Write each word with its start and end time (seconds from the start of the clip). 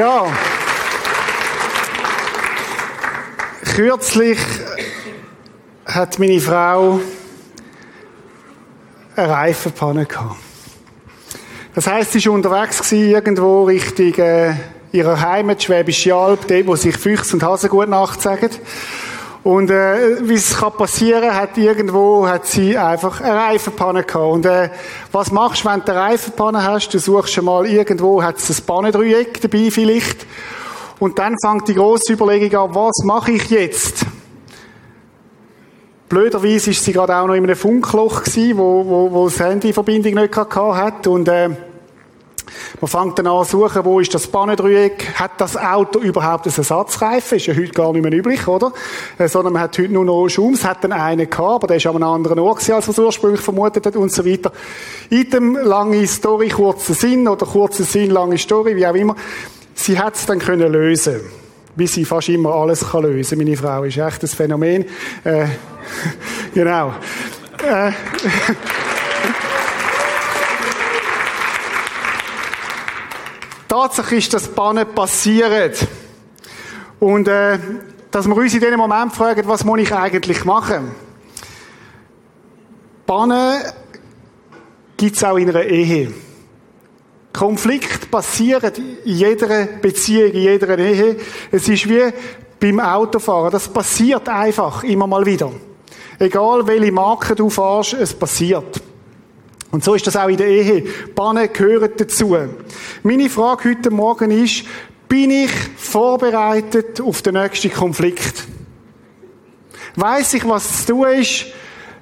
ja. 0.00 0.26
Kürzlich 3.74 4.38
hat 5.84 6.18
meine 6.18 6.40
Frau 6.40 7.00
eine 9.14 9.28
Reifenpanne 9.28 10.06
gehabt. 10.06 10.36
Das 11.74 11.86
heisst, 11.86 12.12
sie 12.12 12.26
war 12.26 12.32
unterwegs 12.32 12.90
irgendwo 12.90 13.64
Richtung 13.64 14.14
äh, 14.14 14.54
ihrer 14.90 15.20
Heimat, 15.20 15.62
Schwäbische 15.62 16.14
Alb, 16.14 16.48
dort, 16.48 16.66
wo 16.66 16.76
sich 16.76 16.96
Füchse 16.96 17.34
und 17.34 17.42
Hasen 17.42 17.68
gut 17.68 17.88
Nacht 17.88 18.22
sagen. 18.22 18.50
Und 19.42 19.70
äh, 19.70 20.28
wie 20.28 20.34
es 20.34 20.58
kann 20.58 20.72
passieren, 20.72 21.34
hat 21.34 21.56
irgendwo 21.56 22.26
hat 22.28 22.46
sie 22.46 22.76
einfach 22.76 23.22
eine 23.22 23.34
Reifenpanne 23.34 24.04
gehabt. 24.04 24.32
Und 24.32 24.44
äh, 24.44 24.68
was 25.12 25.32
machst 25.32 25.64
du, 25.64 25.68
wenn 25.70 25.80
du 25.80 25.92
eine 25.92 26.00
Reifenpanne 26.00 26.62
hast? 26.62 26.90
Du 26.90 26.98
suchst 26.98 27.32
schon 27.32 27.46
mal 27.46 27.64
irgendwo, 27.64 28.22
hat 28.22 28.36
es 28.36 28.50
ein 28.50 28.66
Pannendreieck 28.66 29.40
dabei 29.40 29.70
vielleicht. 29.70 30.26
Und 30.98 31.18
dann 31.18 31.36
fängt 31.42 31.68
die 31.68 31.74
grosse 31.74 32.12
Überlegung 32.12 32.60
an, 32.60 32.74
was 32.74 33.02
mache 33.04 33.32
ich 33.32 33.48
jetzt? 33.48 34.04
Blöderweise 36.10 36.70
ist 36.70 36.84
sie 36.84 36.92
gerade 36.92 37.16
auch 37.16 37.26
noch 37.26 37.34
in 37.34 37.44
einem 37.44 37.56
Funkloch 37.56 38.24
gewesen, 38.24 38.58
wo, 38.58 38.84
wo, 38.84 39.10
wo 39.10 39.24
das 39.28 39.40
Handyverbindung 39.40 40.14
nicht 40.14 40.32
gehabt 40.32 40.54
hat. 40.54 41.06
Und 41.06 41.28
äh, 41.28 41.48
man 42.80 42.88
fängt 42.88 43.18
dann 43.18 43.26
an 43.26 43.44
zu 43.44 43.58
suchen, 43.58 43.84
wo 43.84 44.00
ist 44.00 44.14
das 44.14 44.26
Bannendreieck? 44.26 45.14
Hat 45.14 45.32
das 45.38 45.56
Auto 45.56 45.98
überhaupt 45.98 46.46
einen 46.46 46.56
Ersatzreifen? 46.56 47.36
Ist 47.36 47.46
ja 47.46 47.54
heute 47.54 47.70
gar 47.70 47.92
nicht 47.92 48.02
mehr 48.02 48.12
üblich, 48.12 48.46
oder? 48.46 48.72
Äh, 49.18 49.28
sondern 49.28 49.54
man 49.54 49.62
hat 49.62 49.78
heute 49.78 49.92
nur 49.92 50.04
noch 50.04 50.28
Schums, 50.28 50.64
hat 50.64 50.84
dann 50.84 50.92
einen 50.92 51.28
gehabt, 51.28 51.54
aber 51.54 51.66
der 51.66 51.76
ist 51.76 51.86
an 51.86 51.96
einem 51.96 52.04
anderen 52.04 52.38
Ort 52.38 52.58
gewesen, 52.58 52.74
als 52.74 52.86
man 52.86 52.92
es 52.92 52.98
ursprünglich 52.98 53.40
vermutet 53.40 53.86
hat 53.86 53.96
und 53.96 54.12
so 54.12 54.24
weiter. 54.24 54.52
Item, 55.10 55.56
lange 55.56 56.06
Story, 56.06 56.48
kurzer 56.48 56.94
Sinn 56.94 57.28
oder 57.28 57.46
kurzer 57.46 57.84
Sinn, 57.84 58.10
lange 58.10 58.38
Story, 58.38 58.76
wie 58.76 58.86
auch 58.86 58.94
immer. 58.94 59.16
Sie 59.74 59.98
hat 59.98 60.14
es 60.14 60.26
dann 60.26 60.38
können 60.38 60.70
lösen 60.72 61.20
wie 61.76 61.86
sie 61.86 62.04
fast 62.04 62.28
immer 62.28 62.54
alles 62.54 62.90
kann 62.90 63.02
lösen 63.02 63.38
Meine 63.38 63.56
Frau 63.56 63.84
ist 63.84 63.96
echt 63.96 64.22
ein 64.22 64.28
Phänomen. 64.28 64.84
Äh, 65.24 65.46
genau. 66.54 66.94
Äh, 67.66 67.92
Tatsache 73.80 74.16
ist, 74.16 74.34
dass 74.34 74.48
Bannen 74.48 74.86
passieren. 74.94 75.72
Und 76.98 77.28
äh, 77.28 77.58
dass 78.10 78.26
wir 78.26 78.36
uns 78.36 78.52
in 78.52 78.60
diesem 78.60 78.76
Moment 78.76 79.10
fragen, 79.14 79.48
was 79.48 79.64
muss 79.64 79.80
ich 79.80 79.94
eigentlich 79.94 80.44
machen? 80.44 80.90
Bannen 83.06 83.62
gibt 84.98 85.16
es 85.16 85.24
auch 85.24 85.38
in 85.38 85.48
einer 85.48 85.64
Ehe. 85.64 86.12
Konflikt 87.32 88.10
passieren 88.10 88.72
in 89.04 89.14
jeder 89.14 89.64
Beziehung, 89.80 90.32
in 90.32 90.42
jeder 90.42 90.78
Ehe. 90.78 91.16
Es 91.50 91.66
ist 91.66 91.88
wie 91.88 92.12
beim 92.60 92.80
Autofahren. 92.80 93.50
Das 93.50 93.66
passiert 93.66 94.28
einfach 94.28 94.84
immer 94.84 95.06
mal 95.06 95.24
wieder. 95.24 95.50
Egal 96.18 96.66
welche 96.66 96.92
Marke 96.92 97.34
du 97.34 97.48
fährst, 97.48 97.94
es 97.94 98.12
passiert. 98.12 98.89
Und 99.70 99.84
so 99.84 99.94
ist 99.94 100.06
das 100.06 100.16
auch 100.16 100.28
in 100.28 100.36
der 100.36 100.48
Ehe. 100.48 100.84
Bannen 101.14 101.52
gehören 101.52 101.90
dazu. 101.96 102.36
Meine 103.02 103.30
Frage 103.30 103.70
heute 103.70 103.90
Morgen 103.90 104.30
ist, 104.30 104.64
bin 105.08 105.30
ich 105.30 105.50
vorbereitet 105.76 107.00
auf 107.00 107.22
den 107.22 107.34
nächsten 107.34 107.72
Konflikt? 107.72 108.46
Weiß 109.96 110.34
ich, 110.34 110.48
was 110.48 110.86
zu 110.86 110.92
tun 110.92 111.08
ist, 111.08 111.46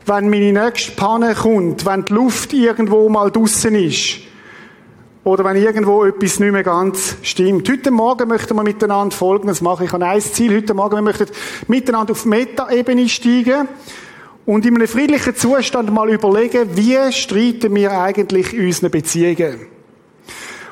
wenn 0.06 0.30
meine 0.30 0.52
nächste 0.52 0.92
Panne 0.92 1.34
kommt, 1.34 1.84
wenn 1.84 2.04
die 2.04 2.12
Luft 2.12 2.52
irgendwo 2.52 3.08
mal 3.08 3.30
draussen 3.30 3.74
ist? 3.74 4.20
Oder 5.24 5.44
wenn 5.44 5.56
irgendwo 5.56 6.04
etwas 6.04 6.40
nicht 6.40 6.52
mehr 6.52 6.62
ganz 6.62 7.16
stimmt. 7.22 7.68
Heute 7.68 7.90
Morgen 7.90 8.28
möchten 8.28 8.56
wir 8.56 8.62
miteinander 8.62 9.14
Folgendes 9.14 9.60
machen. 9.60 9.84
Ich 9.84 9.92
habe 9.92 10.06
ein 10.06 10.20
Ziel 10.22 10.56
heute 10.56 10.72
Morgen. 10.72 10.96
Wir 10.96 11.02
möchten 11.02 11.26
miteinander 11.66 12.12
auf 12.12 12.24
Meta-Ebene 12.24 13.08
steigen 13.10 13.68
und 14.48 14.64
in 14.64 14.76
einem 14.76 14.88
friedlichen 14.88 15.36
Zustand 15.36 15.92
mal 15.92 16.08
überlegen, 16.08 16.70
wie 16.74 16.96
streiten 17.12 17.74
wir 17.74 17.92
eigentlich 17.92 18.54
in 18.54 18.64
unseren 18.64 18.90
Beziehungen. 18.90 19.66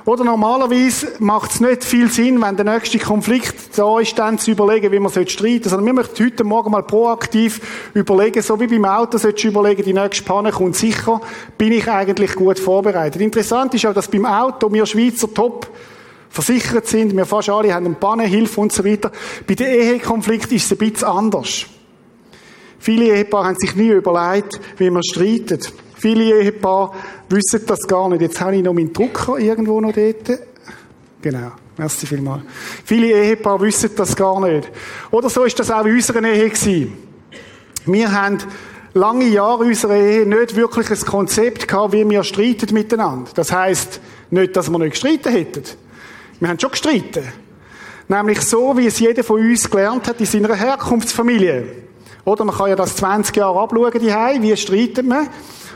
Oder 0.06 0.24
normalerweise 0.24 1.08
macht 1.18 1.50
es 1.50 1.60
nicht 1.60 1.84
viel 1.84 2.10
Sinn, 2.10 2.40
wenn 2.40 2.56
der 2.56 2.64
nächste 2.64 2.98
Konflikt 2.98 3.76
da 3.76 4.00
ist, 4.00 4.18
dann 4.18 4.38
zu 4.38 4.52
überlegen, 4.52 4.92
wie 4.92 4.98
man 4.98 5.12
streiten 5.12 5.38
sollte. 5.38 5.68
Sondern 5.68 5.84
wir 5.88 5.92
möchten 5.92 6.24
heute 6.24 6.42
Morgen 6.42 6.70
mal 6.70 6.84
proaktiv 6.84 7.90
überlegen, 7.92 8.40
so 8.40 8.58
wie 8.58 8.66
beim 8.66 8.86
Auto 8.86 9.18
solltest 9.18 9.44
du 9.44 9.48
überlegen, 9.48 9.82
die 9.82 9.92
nächste 9.92 10.24
Panne 10.24 10.52
kommt 10.52 10.76
sicher, 10.76 11.20
bin 11.58 11.72
ich 11.72 11.86
eigentlich 11.86 12.34
gut 12.34 12.58
vorbereitet. 12.58 13.20
Interessant 13.20 13.74
ist 13.74 13.84
auch, 13.84 13.92
dass 13.92 14.08
beim 14.08 14.24
Auto 14.24 14.72
wir 14.72 14.86
Schweizer 14.86 15.34
top 15.34 15.68
versichert 16.30 16.86
sind, 16.86 17.14
wir 17.14 17.26
fast 17.26 17.50
alle 17.50 17.74
haben 17.74 17.84
eine 17.84 17.94
Pannenhilfe 17.94 18.58
und 18.58 18.72
so 18.72 18.86
weiter. 18.86 19.12
Bei 19.46 19.54
den 19.54 19.66
Ehekonflikten 19.66 20.56
ist 20.56 20.64
es 20.64 20.72
ein 20.72 20.78
bisschen 20.78 21.08
anders. 21.08 21.66
Viele 22.78 23.06
Ehepaare 23.16 23.48
haben 23.48 23.56
sich 23.58 23.74
nie 23.74 23.88
überlegt, 23.88 24.60
wie 24.76 24.90
man 24.90 25.02
streitet. 25.02 25.72
Viele 25.96 26.40
Ehepaare 26.42 26.92
wissen 27.28 27.62
das 27.66 27.80
gar 27.86 28.08
nicht. 28.08 28.22
Jetzt 28.22 28.40
habe 28.40 28.56
ich 28.56 28.62
noch 28.62 28.72
meinen 28.72 28.92
Drucker 28.92 29.38
irgendwo 29.38 29.80
noch 29.80 29.92
dort. 29.92 30.40
Genau. 31.22 31.52
Merci 31.78 32.06
vielmals. 32.06 32.42
Viele 32.84 33.08
Ehepaare 33.08 33.60
wissen 33.60 33.90
das 33.96 34.16
gar 34.16 34.40
nicht. 34.40 34.70
Oder 35.10 35.28
so 35.28 35.44
ist 35.44 35.58
das 35.58 35.70
auch 35.70 35.84
in 35.84 35.94
unserer 35.94 36.24
Ehe 36.24 36.48
gewesen. 36.48 36.92
Wir 37.84 38.12
haben 38.12 38.38
lange 38.94 39.26
Jahre 39.26 39.64
unserer 39.64 39.96
Ehe 39.96 40.26
nicht 40.26 40.56
wirklich 40.56 40.90
ein 40.90 41.00
Konzept 41.06 41.68
gehabt, 41.68 41.92
wie 41.92 42.08
wir 42.08 42.24
streiten 42.24 42.72
miteinander. 42.72 43.30
Das 43.34 43.52
heisst, 43.52 44.00
nicht, 44.30 44.56
dass 44.56 44.70
wir 44.70 44.78
nicht 44.78 44.92
gestritten 44.92 45.32
hätten. 45.32 45.64
Wir 46.40 46.48
haben 46.48 46.58
schon 46.58 46.70
gestritten. 46.70 47.24
Nämlich 48.08 48.40
so, 48.40 48.76
wie 48.76 48.86
es 48.86 48.98
jeder 48.98 49.24
von 49.24 49.40
uns 49.40 49.68
gelernt 49.68 50.08
hat 50.08 50.20
in 50.20 50.26
seiner 50.26 50.54
Herkunftsfamilie. 50.54 51.66
Oder 52.26 52.44
man 52.44 52.56
kann 52.56 52.68
ja 52.68 52.74
das 52.74 52.96
20 52.96 53.36
Jahre 53.36 53.60
abschauen, 53.60 53.92
die 53.92 54.08
wie 54.42 54.56
streitet 54.56 55.06
man. 55.06 55.28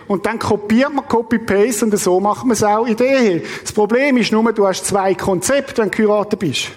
Und 0.08 0.26
dann 0.26 0.40
kopiert 0.40 0.92
man 0.92 1.06
Copy-Paste 1.06 1.84
und 1.84 1.96
so 1.96 2.18
macht 2.18 2.44
man 2.44 2.54
es 2.54 2.64
auch 2.64 2.84
in 2.86 2.96
der 2.96 3.20
Ehe. 3.20 3.42
Das 3.62 3.70
Problem 3.70 4.16
ist 4.16 4.32
nur, 4.32 4.52
du 4.52 4.66
hast 4.66 4.84
zwei 4.84 5.14
Konzepte, 5.14 5.80
wenn 5.80 5.92
du 5.92 5.96
geheiratet 5.96 6.40
bist. 6.40 6.72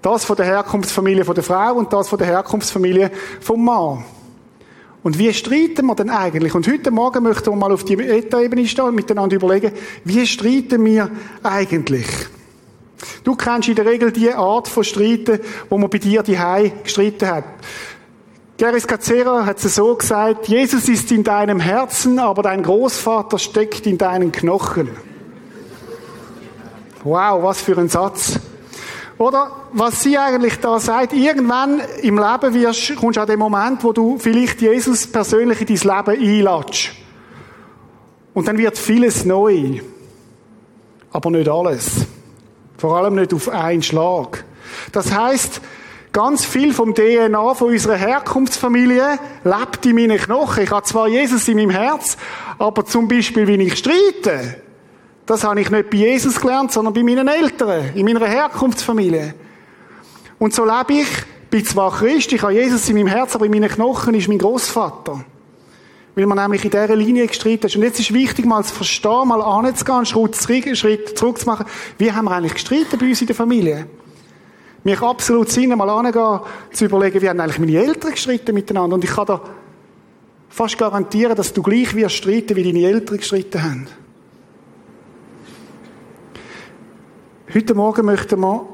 Das 0.00 0.24
von 0.24 0.36
der 0.36 0.46
Herkunftsfamilie 0.46 1.24
von 1.24 1.34
der 1.34 1.42
Frau 1.42 1.74
und 1.74 1.92
das 1.92 2.08
von 2.08 2.16
der 2.16 2.28
Herkunftsfamilie 2.28 3.10
vom 3.40 3.64
Mann. 3.64 4.04
Und 5.02 5.18
wie 5.18 5.34
streiten 5.34 5.86
wir 5.86 5.96
denn 5.96 6.10
eigentlich? 6.10 6.54
Und 6.54 6.68
heute 6.68 6.92
Morgen 6.92 7.24
möchten 7.24 7.50
wir 7.50 7.56
mal 7.56 7.72
auf 7.72 7.82
die 7.82 7.96
Meta-Ebene 7.96 8.68
stehen 8.68 8.84
und 8.84 8.94
miteinander 8.94 9.34
überlegen, 9.34 9.72
wie 10.04 10.24
streiten 10.24 10.84
wir 10.84 11.10
eigentlich? 11.42 12.06
Du 13.24 13.34
kennst 13.34 13.68
in 13.68 13.74
der 13.74 13.86
Regel 13.86 14.12
die 14.12 14.32
Art 14.32 14.68
von 14.68 14.84
Streiten, 14.84 15.40
wo 15.68 15.76
man 15.76 15.90
bei 15.90 15.98
dir 15.98 16.22
die 16.22 16.38
gestritten 16.84 17.28
hat. 17.28 17.44
Geris 18.58 18.88
Cacera 18.88 19.46
hat 19.46 19.64
es 19.64 19.76
so 19.76 19.94
gesagt, 19.94 20.48
Jesus 20.48 20.88
ist 20.88 21.12
in 21.12 21.22
deinem 21.22 21.60
Herzen, 21.60 22.18
aber 22.18 22.42
dein 22.42 22.64
Großvater 22.64 23.38
steckt 23.38 23.86
in 23.86 23.98
deinen 23.98 24.32
Knochen. 24.32 24.90
Wow, 27.04 27.44
was 27.44 27.60
für 27.60 27.78
ein 27.78 27.88
Satz. 27.88 28.40
Oder 29.16 29.52
was 29.72 30.02
sie 30.02 30.18
eigentlich 30.18 30.58
da 30.58 30.80
sagt, 30.80 31.12
irgendwann 31.12 31.80
im 32.02 32.18
Leben 32.18 32.54
wirst, 32.54 32.96
kommst 32.96 33.16
du 33.16 33.20
an 33.20 33.28
den 33.28 33.38
Moment, 33.38 33.84
wo 33.84 33.92
du 33.92 34.18
vielleicht 34.18 34.60
Jesus 34.60 35.06
persönlich 35.06 35.60
in 35.60 35.76
dein 35.76 36.16
Leben 36.16 36.20
einlatschst. 36.20 36.90
Und 38.34 38.48
dann 38.48 38.58
wird 38.58 38.76
vieles 38.76 39.24
neu. 39.24 39.82
Aber 41.12 41.30
nicht 41.30 41.48
alles. 41.48 42.06
Vor 42.76 42.96
allem 42.96 43.14
nicht 43.14 43.32
auf 43.32 43.48
einen 43.50 43.84
Schlag. 43.84 44.44
Das 44.90 45.12
heißt, 45.12 45.60
Ganz 46.12 46.44
viel 46.44 46.72
vom 46.72 46.94
DNA 46.94 47.54
von 47.54 47.68
unserer 47.68 47.96
Herkunftsfamilie 47.96 49.18
lebt 49.44 49.86
in 49.86 49.94
meinen 49.94 50.16
Knochen. 50.16 50.64
Ich 50.64 50.70
habe 50.70 50.84
zwar 50.84 51.08
Jesus 51.08 51.46
in 51.48 51.56
meinem 51.56 51.70
Herz, 51.70 52.16
aber 52.58 52.84
zum 52.86 53.08
Beispiel, 53.08 53.46
wie 53.46 53.62
ich 53.62 53.76
streite, 53.76 54.62
das 55.26 55.44
habe 55.44 55.60
ich 55.60 55.70
nicht 55.70 55.90
bei 55.90 55.98
Jesus 55.98 56.40
gelernt, 56.40 56.72
sondern 56.72 56.94
bei 56.94 57.02
meinen 57.02 57.28
Eltern, 57.28 57.90
in 57.94 58.06
meiner 58.06 58.26
Herkunftsfamilie. 58.26 59.34
Und 60.38 60.54
so 60.54 60.64
lebe 60.64 61.02
ich, 61.02 61.08
bin 61.50 61.64
zwar 61.64 61.92
Christ, 61.92 62.32
ich 62.32 62.42
habe 62.42 62.54
Jesus 62.54 62.88
in 62.88 62.96
meinem 62.96 63.08
Herz, 63.08 63.34
aber 63.34 63.44
in 63.44 63.52
meinen 63.52 63.68
Knochen 63.68 64.14
ist 64.14 64.28
mein 64.28 64.38
Großvater. 64.38 65.24
Weil 66.14 66.26
man 66.26 66.38
nämlich 66.38 66.64
in 66.64 66.70
dieser 66.70 66.96
Linie 66.96 67.26
gestritten 67.26 67.66
ist. 67.66 67.76
Und 67.76 67.82
jetzt 67.82 68.00
ist 68.00 68.12
wichtig, 68.14 68.46
mal 68.46 68.64
zu 68.64 68.74
verstehen, 68.74 69.28
mal 69.28 69.42
anzugehen, 69.42 69.96
einen 69.96 70.06
Schritt 70.76 71.18
zurück, 71.18 71.38
zu 71.38 71.46
machen. 71.46 71.66
Wie 71.98 72.10
haben 72.10 72.24
wir 72.24 72.32
eigentlich 72.32 72.54
gestritten 72.54 72.98
bei 72.98 73.06
uns 73.06 73.20
in 73.20 73.26
der 73.26 73.36
Familie? 73.36 73.86
Mich 74.84 75.00
absolut 75.02 75.48
Sinn, 75.50 75.76
mal 75.76 75.90
angehen, 75.90 76.40
zu 76.72 76.84
überlegen, 76.84 77.20
wie 77.20 77.28
haben 77.28 77.40
eigentlich 77.40 77.58
meine 77.58 77.78
Eltern 77.78 78.12
gestritten 78.12 78.54
miteinander. 78.54 78.94
Und 78.94 79.04
ich 79.04 79.10
kann 79.10 79.26
da 79.26 79.40
fast 80.48 80.78
garantieren, 80.78 81.36
dass 81.36 81.52
du 81.52 81.62
gleich 81.62 81.94
wirst 81.94 82.16
streiten, 82.16 82.56
wie 82.56 82.64
deine 82.64 82.86
Eltern 82.86 83.18
gestritten 83.18 83.62
haben. 83.62 83.86
Heute 87.52 87.74
Morgen 87.74 88.06
möchten 88.06 88.40
wir 88.40 88.66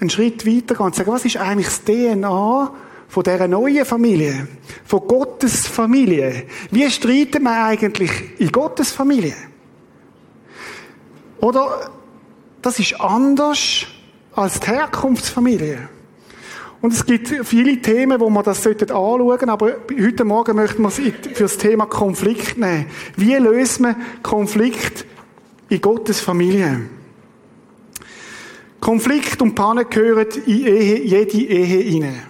einen 0.00 0.10
Schritt 0.10 0.46
weitergehen 0.46 0.86
und 0.86 0.94
sagen, 0.94 1.12
was 1.12 1.24
ist 1.24 1.36
eigentlich 1.36 1.66
das 1.66 1.84
DNA 1.84 2.72
von 3.08 3.22
dieser 3.22 3.46
neuen 3.46 3.84
Familie? 3.84 4.48
Von 4.84 5.06
Gottes 5.06 5.66
Familie? 5.66 6.46
Wie 6.70 6.90
streitet 6.90 7.42
man 7.42 7.66
eigentlich 7.66 8.10
in 8.38 8.50
Gottes 8.50 8.90
Familie? 8.90 9.34
Oder 11.40 11.90
das 12.62 12.78
ist 12.78 13.00
anders 13.00 13.86
als 14.34 14.60
die 14.60 14.68
Herkunftsfamilie. 14.68 15.88
Und 16.80 16.92
es 16.92 17.06
gibt 17.06 17.28
viele 17.28 17.80
Themen, 17.80 18.18
wo 18.18 18.28
man 18.28 18.42
das 18.42 18.66
anschauen 18.66 19.20
sollten, 19.20 19.48
aber 19.48 19.76
heute 20.00 20.24
Morgen 20.24 20.56
möchten 20.56 20.82
wir 20.82 20.88
es 20.88 20.96
für 20.96 21.44
das 21.44 21.56
Thema 21.56 21.86
Konflikt 21.86 22.58
nehmen. 22.58 22.86
Wie 23.16 23.34
lösen 23.34 23.86
wir 23.86 23.96
Konflikt 24.22 25.06
in 25.68 25.80
Gottes 25.80 26.20
Familie? 26.20 26.80
Konflikt 28.80 29.40
und 29.40 29.54
Pannen 29.54 29.88
gehören 29.88 30.26
in 30.44 30.66
Ehe, 30.66 31.04
jede 31.04 31.38
Ehe 31.38 32.02
rein. 32.02 32.22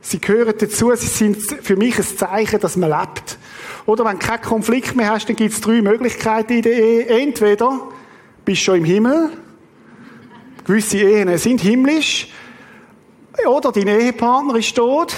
Sie 0.00 0.20
gehören 0.20 0.54
dazu, 0.56 0.92
sie 0.94 1.06
sind 1.08 1.42
für 1.42 1.76
mich 1.76 1.98
ein 1.98 2.04
Zeichen, 2.04 2.60
dass 2.60 2.76
man 2.76 2.90
lebt. 2.90 3.36
Oder 3.86 4.04
wenn 4.04 4.20
du 4.20 4.24
keinen 4.24 4.42
Konflikt 4.42 4.94
mehr 4.94 5.10
hast, 5.10 5.28
dann 5.28 5.34
gibt 5.34 5.54
es 5.54 5.60
drei 5.60 5.82
Möglichkeiten 5.82 6.52
in 6.52 6.62
der 6.62 6.72
Ehe. 6.72 7.06
Entweder 7.06 7.80
bist 8.44 8.60
du 8.60 8.64
schon 8.64 8.76
im 8.76 8.84
Himmel, 8.84 9.30
gewisse 10.64 10.98
Ehen 10.98 11.36
sind 11.38 11.60
himmlisch, 11.60 12.28
oder 13.46 13.72
dein 13.72 13.88
Ehepartner 13.88 14.56
ist 14.56 14.76
tot, 14.76 15.14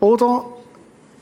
oder 0.00 0.44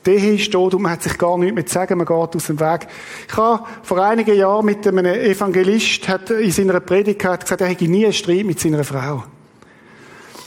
die 0.05 0.11
Ehe 0.11 0.35
ist 0.35 0.51
tot 0.51 0.75
und 0.75 0.83
man 0.83 0.93
hat 0.93 1.03
sich 1.03 1.17
gar 1.17 1.39
nichts 1.39 1.55
mehr 1.55 1.67
zu 1.67 1.75
sagen, 1.75 1.99
man 1.99 2.07
geht 2.07 2.37
aus 2.37 2.47
dem 2.47 2.59
Weg. 2.59 2.89
Ich 3.29 3.37
habe 3.37 3.65
vor 3.83 4.05
einigen 4.05 4.37
Jahren 4.37 4.65
mit 4.65 4.87
einem 4.87 5.07
Evangelist 5.07 6.09
hat 6.09 6.31
in 6.31 6.51
seiner 6.51 6.81
Predigt 6.81 7.21
gesagt, 7.21 7.61
er 7.61 7.69
hätte 7.69 7.85
nie 7.85 8.05
einen 8.05 8.13
Streit 8.13 8.45
mit 8.45 8.59
seiner 8.59 8.83
Frau. 8.83 9.25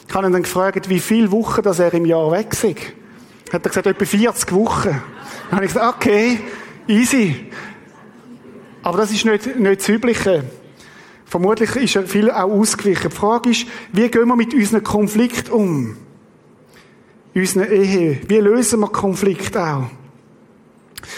Ich 0.08 0.14
habe 0.14 0.28
ihn 0.28 0.34
dann 0.34 0.44
gefragt, 0.44 0.90
wie 0.90 1.00
viele 1.00 1.32
Wochen 1.32 1.62
dass 1.62 1.80
er 1.80 1.94
im 1.94 2.06
Jahr 2.06 2.32
weg 2.32 2.52
ist. 2.52 2.66
Hat 3.54 3.66
er 3.66 3.70
gesagt, 3.70 3.88
etwa 3.88 4.06
40 4.06 4.52
Wochen. 4.54 4.90
Dann 5.50 5.58
habe 5.58 5.66
ich 5.66 5.74
gesagt, 5.74 5.96
okay, 5.96 6.40
easy. 6.88 7.52
Aber 8.84 8.98
das 8.98 9.12
ist 9.12 9.26
nicht, 9.26 9.58
nicht 9.58 9.82
das 9.82 9.90
Übliche. 9.90 10.44
Vermutlich 11.26 11.76
ist 11.76 11.96
er 11.96 12.04
viel 12.04 12.30
auch 12.30 12.52
ausgewichen. 12.52 13.10
Die 13.10 13.16
Frage 13.16 13.50
ist, 13.50 13.66
wie 13.92 14.10
gehen 14.10 14.28
wir 14.28 14.36
mit 14.36 14.54
unseren 14.54 14.84
Konflikten 14.84 15.52
um? 15.52 15.98
Unseren 17.34 17.72
Ehe. 17.72 18.22
Wie 18.28 18.38
lösen 18.38 18.80
wir 18.80 18.88
Konflikte 18.88 19.62
auch? 19.62 19.90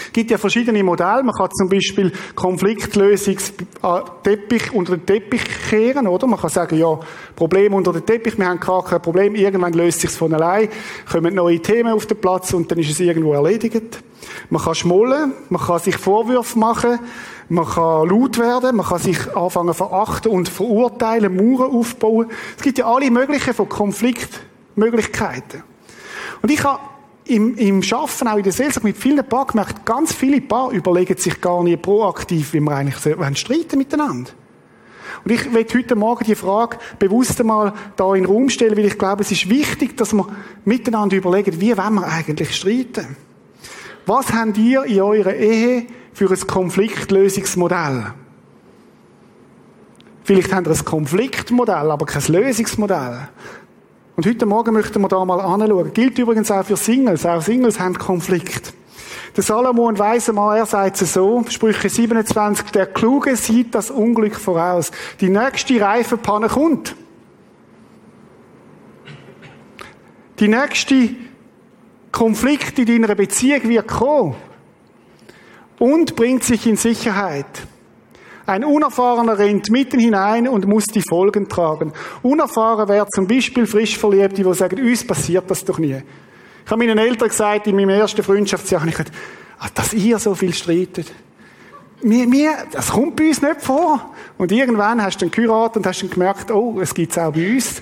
Es 0.06 0.12
gibt 0.12 0.30
ja 0.30 0.38
verschiedene 0.38 0.82
Modelle. 0.82 1.22
Man 1.22 1.34
kann 1.34 1.50
zum 1.50 1.68
Beispiel 1.68 2.12
Konfliktlösungsteppich 2.34 4.72
unter 4.72 4.96
den 4.96 5.06
Teppich 5.06 5.42
kehren, 5.68 6.06
oder? 6.06 6.26
Man 6.26 6.40
kann 6.40 6.50
sagen, 6.50 6.78
ja, 6.78 6.98
Problem 7.36 7.74
unter 7.74 7.92
den 7.92 8.04
Teppich, 8.04 8.38
wir 8.38 8.46
haben 8.46 8.60
gar 8.60 8.84
kein 8.84 9.02
Problem, 9.02 9.34
irgendwann 9.34 9.72
löst 9.72 10.00
sich's 10.00 10.16
von 10.16 10.34
allein, 10.34 10.68
kommen 11.10 11.34
neue 11.34 11.60
Themen 11.60 11.92
auf 11.92 12.06
den 12.06 12.20
Platz 12.20 12.52
und 12.52 12.70
dann 12.70 12.78
ist 12.78 12.90
es 12.90 13.00
irgendwo 13.00 13.32
erledigt. 13.32 14.02
Man 14.50 14.62
kann 14.62 14.74
schmollen, 14.74 15.32
man 15.48 15.62
kann 15.62 15.78
sich 15.78 15.96
Vorwürfe 15.96 16.58
machen, 16.58 16.98
man 17.48 17.64
kann 17.66 18.08
laut 18.08 18.38
werden, 18.38 18.76
man 18.76 18.86
kann 18.86 18.98
sich 18.98 19.34
anfangen 19.34 19.74
verachten 19.74 20.30
und 20.30 20.48
verurteilen, 20.48 21.34
Mauern 21.34 21.72
aufbauen. 21.72 22.30
Es 22.56 22.62
gibt 22.62 22.78
ja 22.78 22.86
alle 22.86 23.10
möglichen 23.10 23.54
von 23.54 23.68
Konfliktmöglichkeiten. 23.68 25.62
Und 26.42 26.50
ich 26.50 26.62
habe 26.62 26.80
im, 27.24 27.56
im 27.56 27.82
Schaffen, 27.82 28.28
auch 28.28 28.36
in 28.36 28.42
der 28.42 28.52
Seelsorge, 28.52 28.88
mit 28.88 28.96
vielen 28.96 29.26
Paaren 29.26 29.48
gemerkt, 29.48 29.84
ganz 29.84 30.12
viele 30.12 30.40
Paar 30.40 30.70
überlegen 30.70 31.16
sich 31.16 31.40
gar 31.40 31.62
nicht 31.62 31.82
proaktiv, 31.82 32.52
wie 32.52 32.60
wir 32.60 32.72
eigentlich 32.72 33.18
wollen 33.18 33.36
streiten 33.36 33.78
miteinander. 33.78 34.30
Und 35.24 35.32
ich 35.32 35.52
will 35.52 35.66
heute 35.74 35.96
Morgen 35.96 36.24
die 36.24 36.34
Frage 36.34 36.78
bewusst 36.98 37.40
einmal 37.40 37.72
da 37.96 38.14
in 38.14 38.22
den 38.22 38.30
Raum 38.30 38.48
stellen, 38.48 38.76
weil 38.76 38.86
ich 38.86 38.98
glaube, 38.98 39.22
es 39.22 39.32
ist 39.32 39.50
wichtig, 39.50 39.96
dass 39.96 40.12
wir 40.12 40.26
miteinander 40.64 41.16
überlegen, 41.16 41.60
wie 41.60 41.76
wollen 41.76 41.94
wir 41.94 42.06
eigentlich 42.06 42.54
streiten. 42.54 43.16
Was 44.08 44.32
habt 44.32 44.56
ihr 44.56 44.84
in 44.84 45.02
eurer 45.02 45.34
Ehe 45.34 45.86
für 46.14 46.30
ein 46.30 46.46
Konfliktlösungsmodell? 46.46 48.14
Vielleicht 50.24 50.50
habt 50.50 50.66
ihr 50.66 50.72
ein 50.72 50.84
Konfliktmodell, 50.86 51.90
aber 51.90 52.06
kein 52.06 52.22
Lösungsmodell. 52.26 53.28
Und 54.16 54.26
heute 54.26 54.46
Morgen 54.46 54.72
möchten 54.72 55.02
wir 55.02 55.08
da 55.08 55.22
mal 55.26 55.42
anschauen. 55.42 55.92
Gilt 55.92 56.18
übrigens 56.18 56.50
auch 56.50 56.64
für 56.64 56.76
Singles. 56.76 57.26
Auch 57.26 57.42
Singles 57.42 57.78
haben 57.78 57.98
Konflikt. 57.98 58.72
Der 59.36 59.44
Salomon 59.44 59.98
weiss 59.98 60.32
mal, 60.32 60.56
er 60.56 60.64
sagt 60.64 61.02
es 61.02 61.12
so, 61.12 61.44
Sprüche 61.46 61.90
27, 61.90 62.70
der 62.70 62.86
Kluge 62.86 63.36
sieht 63.36 63.74
das 63.74 63.90
Unglück 63.90 64.36
voraus. 64.36 64.90
Die 65.20 65.28
nächste 65.28 65.78
Reifenpanne 65.82 66.48
kommt. 66.48 66.96
Die 70.40 70.48
nächste 70.48 71.10
Konflikt 72.18 72.76
in 72.80 72.86
deiner 72.86 73.14
Beziehung 73.14 73.68
wird 73.68 73.86
kommen. 73.86 74.34
Und 75.78 76.16
bringt 76.16 76.42
sich 76.42 76.66
in 76.66 76.76
Sicherheit. 76.76 77.46
Ein 78.44 78.64
Unerfahrener 78.64 79.38
rennt 79.38 79.70
mitten 79.70 80.00
hinein 80.00 80.48
und 80.48 80.66
muss 80.66 80.86
die 80.86 81.02
Folgen 81.08 81.48
tragen. 81.48 81.92
Unerfahren 82.22 82.88
wäre 82.88 83.06
zum 83.14 83.28
Beispiel 83.28 83.66
frisch 83.66 83.96
Verliebte, 83.96 84.42
die 84.42 84.54
sagen, 84.54 84.80
uns 84.80 85.06
passiert 85.06 85.48
das 85.48 85.64
doch 85.64 85.78
nie. 85.78 86.02
Ich 86.64 86.70
habe 86.70 86.84
meinen 86.84 86.98
Eltern 86.98 87.28
gesagt, 87.28 87.68
in 87.68 87.76
meinem 87.76 87.90
ersten 87.90 88.24
Freundschaftsjahr, 88.24 88.84
ich 88.86 88.90
gesagt, 88.90 89.12
ah, 89.60 89.68
dass 89.72 89.94
ihr 89.94 90.18
so 90.18 90.34
viel 90.34 90.52
streitet. 90.52 91.12
Mir, 92.02 92.26
mir, 92.26 92.50
das 92.72 92.90
kommt 92.90 93.14
bei 93.14 93.28
uns 93.28 93.40
nicht 93.40 93.62
vor. 93.62 94.12
Und 94.38 94.50
irgendwann 94.50 95.00
hast 95.00 95.22
du 95.22 95.26
dann 95.26 95.30
geheiratet 95.30 95.76
und 95.76 95.86
hast 95.86 96.02
dann 96.02 96.10
gemerkt, 96.10 96.50
oh, 96.50 96.80
es 96.80 96.92
gibt 96.92 97.12
es 97.12 97.18
auch 97.18 97.32
bei 97.32 97.54
uns. 97.54 97.80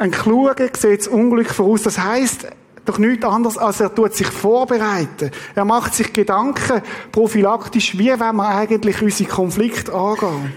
Ein 0.00 0.12
Kluger 0.12 0.56
sieht 0.56 1.00
das 1.00 1.08
Unglück 1.08 1.50
voraus. 1.50 1.82
Das 1.82 1.98
heisst, 1.98 2.46
doch 2.86 2.96
nichts 2.96 3.22
anderes, 3.22 3.58
als 3.58 3.80
er 3.80 3.94
tut 3.94 4.14
sich 4.14 4.28
vorbereiten. 4.28 5.30
Er 5.54 5.66
macht 5.66 5.94
sich 5.94 6.10
Gedanken 6.14 6.80
prophylaktisch, 7.12 7.98
wie 7.98 8.08
wollen 8.18 8.36
wir 8.36 8.48
eigentlich 8.48 9.02
unsere 9.02 9.28
Konflikte 9.28 9.92
angehen. 9.92 10.54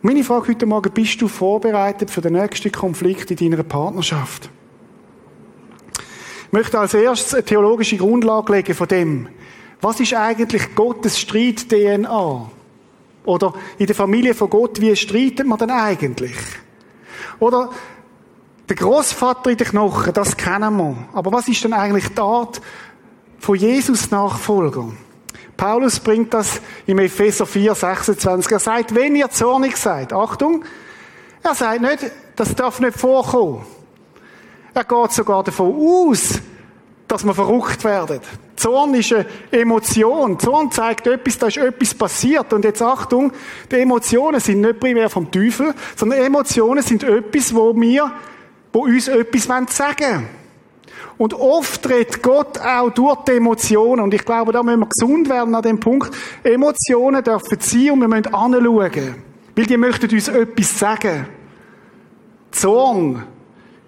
Meine 0.00 0.24
Frage 0.24 0.48
heute 0.48 0.64
Morgen, 0.64 0.90
bist 0.94 1.20
du 1.20 1.28
vorbereitet 1.28 2.10
für 2.10 2.22
den 2.22 2.32
nächsten 2.32 2.72
Konflikt 2.72 3.30
in 3.30 3.36
deiner 3.36 3.62
Partnerschaft? 3.64 4.48
Ich 6.46 6.52
möchte 6.52 6.78
als 6.78 6.94
erstes 6.94 7.34
eine 7.34 7.44
theologische 7.44 7.98
Grundlage 7.98 8.50
legen 8.50 8.74
von 8.74 8.88
dem. 8.88 9.28
Was 9.82 10.00
ist 10.00 10.14
eigentlich 10.14 10.74
Gottes 10.74 11.20
Streit-DNA? 11.20 12.50
Oder 13.26 13.52
in 13.76 13.86
der 13.86 13.94
Familie 13.94 14.32
von 14.32 14.48
Gott, 14.48 14.80
wie 14.80 14.96
streitet 14.96 15.46
man 15.46 15.58
denn 15.58 15.70
eigentlich? 15.70 16.32
Oder 17.42 17.70
der 18.68 18.76
Großvater 18.76 19.50
in 19.50 19.56
den 19.56 19.66
Knochen, 19.66 20.12
das 20.12 20.36
kennen 20.36 20.76
wir. 20.76 20.96
Aber 21.12 21.32
was 21.32 21.48
ist 21.48 21.64
denn 21.64 21.72
eigentlich 21.72 22.06
die 22.06 22.20
Art 22.20 22.60
von 23.40 23.56
Jesus 23.56 24.12
Nachfolger? 24.12 24.92
Paulus 25.56 25.98
bringt 25.98 26.32
das 26.32 26.60
im 26.86 27.00
Epheser 27.00 27.44
4, 27.44 27.74
26. 27.74 28.52
Er 28.52 28.58
sagt, 28.60 28.94
wenn 28.94 29.16
ihr 29.16 29.28
zornig 29.28 29.76
seid, 29.76 30.12
Achtung, 30.12 30.64
er 31.42 31.56
sagt 31.56 31.80
nicht, 31.80 32.12
das 32.36 32.54
darf 32.54 32.78
nicht 32.78 32.96
vorkommen. 32.96 33.66
Er 34.72 34.84
geht 34.84 35.10
sogar 35.10 35.42
davon 35.42 35.74
aus, 35.74 36.38
dass 37.12 37.24
wir 37.24 37.34
verrückt 37.34 37.84
werden. 37.84 38.20
Zorn 38.56 38.94
ist 38.94 39.12
eine 39.12 39.26
Emotion. 39.50 40.38
Zorn 40.38 40.70
zeigt 40.70 41.06
etwas, 41.06 41.36
da 41.36 41.48
ist 41.48 41.58
etwas 41.58 41.94
passiert. 41.94 42.52
Und 42.54 42.64
jetzt 42.64 42.80
Achtung, 42.80 43.32
die 43.70 43.76
Emotionen 43.76 44.40
sind 44.40 44.62
nicht 44.62 44.80
primär 44.80 45.10
vom 45.10 45.30
Teufel, 45.30 45.74
sondern 45.94 46.20
Emotionen 46.20 46.82
sind 46.82 47.04
etwas, 47.04 47.54
wo 47.54 47.78
wir 47.78 48.10
die 48.74 48.78
uns 48.78 49.08
etwas 49.08 49.44
sagen 49.76 49.98
wollen. 50.00 50.28
Und 51.18 51.34
oft 51.34 51.86
redet 51.86 52.22
Gott 52.22 52.58
auch 52.58 52.88
durch 52.90 53.24
die 53.24 53.32
Emotionen. 53.32 54.00
Und 54.00 54.14
ich 54.14 54.24
glaube, 54.24 54.52
da 54.52 54.62
müssen 54.62 54.80
wir 54.80 54.88
gesund 54.88 55.28
werden 55.28 55.54
an 55.54 55.62
dem 55.62 55.78
Punkt. 55.78 56.10
Emotionen 56.42 57.22
dürfen 57.22 57.58
sein 57.60 57.90
und 57.90 58.00
wir 58.00 58.08
müssen 58.08 58.32
anschauen. 58.32 59.14
Weil 59.54 59.66
die 59.66 59.76
möchten 59.76 60.10
uns 60.10 60.28
etwas 60.28 60.78
sagen. 60.78 61.26
Zorn 62.52 63.24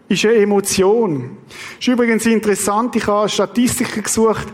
ist 0.08 0.24
eine 0.24 0.34
Emotion. 0.34 1.38
Ist 1.78 1.88
übrigens 1.88 2.26
interessant, 2.26 2.94
ich 2.96 3.06
habe 3.06 3.28
Statistiken 3.28 4.02
gesucht, 4.02 4.46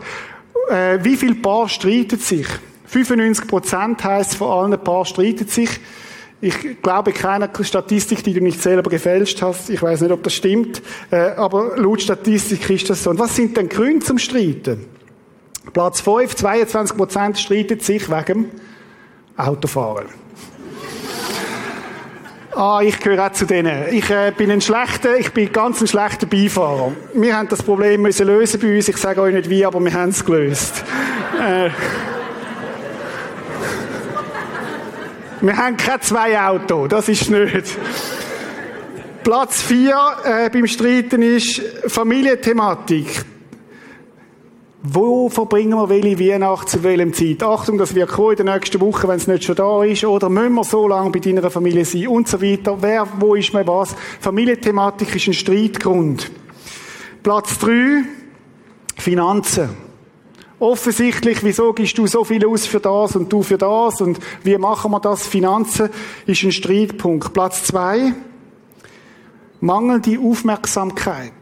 äh, 0.69 0.99
wie 1.01 1.17
viele 1.17 1.35
Paar 1.35 1.67
streiten 1.67 2.19
sich. 2.19 2.47
95 2.85 3.47
Prozent 3.47 4.03
heisst, 4.03 4.35
von 4.35 4.49
allen 4.49 4.83
Paar 4.83 5.05
streiten 5.05 5.47
sich. 5.47 5.69
Ich 6.43 6.81
glaube 6.81 7.11
keiner 7.11 7.49
Statistik, 7.61 8.23
die 8.23 8.33
du 8.33 8.41
nicht 8.41 8.61
selber 8.61 8.89
gefälscht 8.89 9.41
hast. 9.43 9.69
Ich 9.69 9.81
weiß 9.81 10.01
nicht, 10.01 10.11
ob 10.11 10.23
das 10.23 10.33
stimmt. 10.33 10.81
Äh, 11.11 11.17
aber 11.37 11.77
laut 11.77 12.01
Statistik 12.01 12.67
ist 12.69 12.89
das 12.89 13.03
so. 13.03 13.11
Und 13.11 13.19
was 13.19 13.35
sind 13.35 13.55
denn 13.55 13.69
Gründe 13.69 14.05
zum 14.05 14.17
Streiten? 14.17 14.85
Platz 15.71 16.01
5, 16.01 16.35
22 16.35 16.97
Prozent 16.97 17.39
streiten 17.39 17.79
sich 17.79 18.09
wegen 18.09 18.49
Autofahren. 19.37 20.20
Ah, 22.53 22.81
ich 22.83 22.99
gehöre 22.99 23.27
auch 23.27 23.31
zu 23.31 23.45
denen. 23.45 23.93
Ich 23.93 24.09
äh, 24.09 24.33
bin 24.35 24.51
ein 24.51 24.61
schlechter, 24.61 25.17
ich 25.17 25.31
bin 25.31 25.51
ganz 25.51 25.79
ein 25.81 25.87
schlechter 25.87 26.25
Beifahrer. 26.25 26.91
Wir 27.13 27.37
haben 27.37 27.47
das 27.47 27.63
Problem 27.63 28.01
müssen 28.01 28.27
lösen 28.27 28.59
bei 28.59 28.75
uns. 28.75 28.89
Ich 28.89 28.97
sage 28.97 29.21
euch 29.21 29.33
nicht 29.33 29.49
wie, 29.49 29.65
aber 29.65 29.79
wir 29.79 29.93
haben 29.93 30.09
es 30.09 30.23
gelöst. 30.23 30.83
äh, 31.39 31.69
Wir 35.43 35.57
haben 35.57 35.75
kein 35.75 35.99
zwei 36.01 36.39
Auto, 36.39 36.85
das 36.85 37.09
ist 37.09 37.31
nicht. 37.31 37.75
Platz 39.23 39.59
vier 39.63 39.97
äh, 40.23 40.49
beim 40.51 40.67
Streiten 40.67 41.23
ist 41.23 41.61
Familienthematik. 41.87 43.25
Wo 44.83 45.29
verbringen 45.29 45.77
wir 45.77 45.89
welche 45.89 46.19
Weihnacht 46.19 46.67
zu 46.67 46.81
welchem 46.81 47.13
Zeit? 47.13 47.43
Achtung, 47.43 47.77
das 47.77 47.93
wird 47.93 48.09
kommen 48.09 48.31
in 48.37 48.45
der 48.47 48.55
nächsten 48.55 48.81
Woche, 48.81 49.07
wenn 49.07 49.17
es 49.17 49.27
nicht 49.27 49.43
schon 49.43 49.55
da 49.55 49.83
ist. 49.83 50.03
Oder 50.03 50.27
müssen 50.27 50.55
wir 50.55 50.63
so 50.63 50.87
lange 50.87 51.11
bei 51.11 51.19
deiner 51.19 51.51
Familie 51.51 51.85
sein? 51.85 52.07
Und 52.07 52.27
so 52.27 52.41
weiter. 52.41 52.77
Wer, 52.81 53.07
wo 53.19 53.35
ist 53.35 53.53
mir 53.53 53.67
was? 53.67 53.95
Familienthematik 54.19 55.15
ist 55.15 55.27
ein 55.27 55.33
Streitgrund. 55.33 56.31
Platz 57.21 57.59
drei 57.59 58.05
Finanzen. 58.97 59.69
Offensichtlich, 60.57 61.43
wieso 61.43 61.73
gibst 61.73 61.99
du 61.99 62.07
so 62.07 62.23
viel 62.23 62.43
aus 62.47 62.65
für 62.65 62.79
das 62.79 63.15
und 63.15 63.31
du 63.31 63.43
für 63.43 63.59
das 63.59 64.01
und 64.01 64.19
wie 64.43 64.57
machen 64.57 64.91
wir 64.91 64.99
das? 64.99 65.27
Finanzen 65.27 65.89
ist 66.25 66.41
ein 66.41 66.51
Streitpunkt. 66.51 67.33
Platz 67.33 67.65
zwei 67.65 68.13
Mangelnde 69.59 70.19
Aufmerksamkeit. 70.19 71.33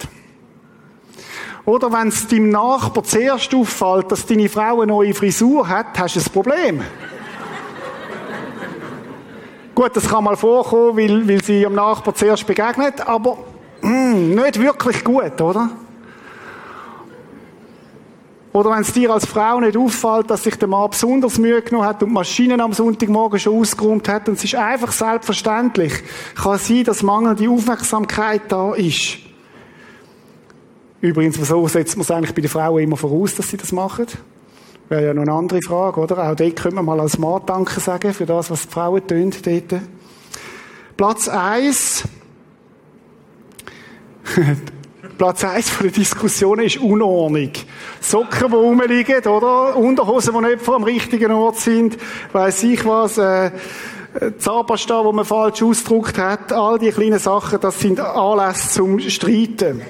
Oder 1.69 1.93
wenn 1.93 2.07
es 2.07 2.27
deinem 2.27 2.49
Nachbar 2.49 3.03
zuerst 3.03 3.53
auffällt, 3.53 4.11
dass 4.11 4.25
deine 4.25 4.49
Frau 4.49 4.81
eine 4.81 4.88
neue 4.88 5.13
Frisur 5.13 5.67
hat, 5.67 5.99
hast 5.99 6.15
du 6.15 6.19
ein 6.19 6.25
Problem. 6.33 6.81
Gut, 9.75 9.95
das 9.95 10.09
kann 10.09 10.23
mal 10.23 10.35
vorkommen, 10.35 10.97
weil, 10.97 11.27
weil 11.27 11.43
sie 11.43 11.63
am 11.67 11.75
Nachbar 11.75 12.15
zuerst 12.15 12.47
begegnet, 12.47 13.07
aber 13.07 13.38
mh, 13.81 13.88
hm, 13.88 14.33
nicht 14.33 14.59
wirklich 14.59 15.03
gut, 15.03 15.39
oder? 15.39 15.69
Oder 18.51 18.71
wenn 18.71 18.81
es 18.81 18.91
dir 18.91 19.11
als 19.11 19.27
Frau 19.27 19.59
nicht 19.59 19.77
auffällt, 19.77 20.31
dass 20.31 20.45
sich 20.45 20.55
der 20.55 20.67
Mann 20.67 20.89
besonders 20.89 21.38
Mühe 21.38 21.61
genommen 21.61 21.85
hat 21.85 22.01
und 22.01 22.09
die 22.09 22.15
Maschinen 22.15 22.61
am 22.61 22.73
Sonntagmorgen 22.73 23.39
schon 23.39 23.59
ausgeräumt 23.59 24.09
hat 24.09 24.27
und 24.27 24.39
es 24.39 24.43
ist 24.43 24.55
einfach 24.55 24.91
selbstverständlich, 24.91 25.93
kann 26.33 26.57
sein, 26.57 26.83
dass 26.83 27.03
mangelnde 27.03 27.47
Aufmerksamkeit 27.47 28.41
da 28.47 28.73
ist. 28.73 29.28
Übrigens, 31.01 31.39
wieso 31.39 31.68
setzt 31.68 31.96
man 31.96 32.01
es 32.01 32.12
eigentlich 32.12 32.36
bei 32.36 32.41
den 32.41 32.50
Frauen 32.50 32.84
immer 32.84 32.98
voraus, 32.98 33.36
dass 33.36 33.50
sie 33.50 33.58
das 33.58 33.72
machen? 33.72 34.08
Wäre 34.89 35.06
ja 35.06 35.13
noch 35.13 35.22
eine 35.22 35.32
andere 35.32 35.62
Frage, 35.62 36.01
oder? 36.01 36.18
Auch 36.18 36.36
dort 36.36 36.56
könnte 36.56 36.75
man 36.75 36.86
mal 36.86 37.00
als 37.00 37.18
Mann 37.18 37.41
Danke 37.46 37.79
sagen 37.79 38.13
für 38.13 38.25
das, 38.25 38.50
was 38.50 38.63
die 38.63 38.74
Frauen 38.74 39.08
tun 39.08 39.32
dort. 39.44 39.82
Platz 40.98 41.29
eins. 41.29 42.03
Platz 45.18 45.44
eins 45.44 45.70
von 45.70 45.88
der 45.88 45.94
Diskussion 45.94 46.60
ist 46.60 46.77
Unordnung. 46.77 47.51
Socken, 48.01 48.50
die 48.50 48.56
rumliegen, 48.56 49.25
oder? 49.25 49.77
Unterhosen, 49.77 50.34
die 50.34 50.41
nicht 50.41 50.68
am 50.68 50.84
richtigen 50.84 51.32
Ort 51.32 51.58
sind. 51.58 51.98
Weiss 52.34 52.63
ich 52.63 52.84
was, 52.86 53.18
äh, 53.18 53.51
Zahnpasta, 54.38 55.06
wo 55.06 55.12
man 55.12 55.24
falsch 55.24 55.62
ausgedruckt 55.62 56.18
hat. 56.18 56.51
All 56.51 56.79
die 56.79 56.89
kleinen 56.89 57.20
Sachen, 57.20 57.60
das 57.62 57.79
sind 57.79 58.00
Anlässe 58.00 58.70
zum 58.70 59.00
Streiten. 59.00 59.82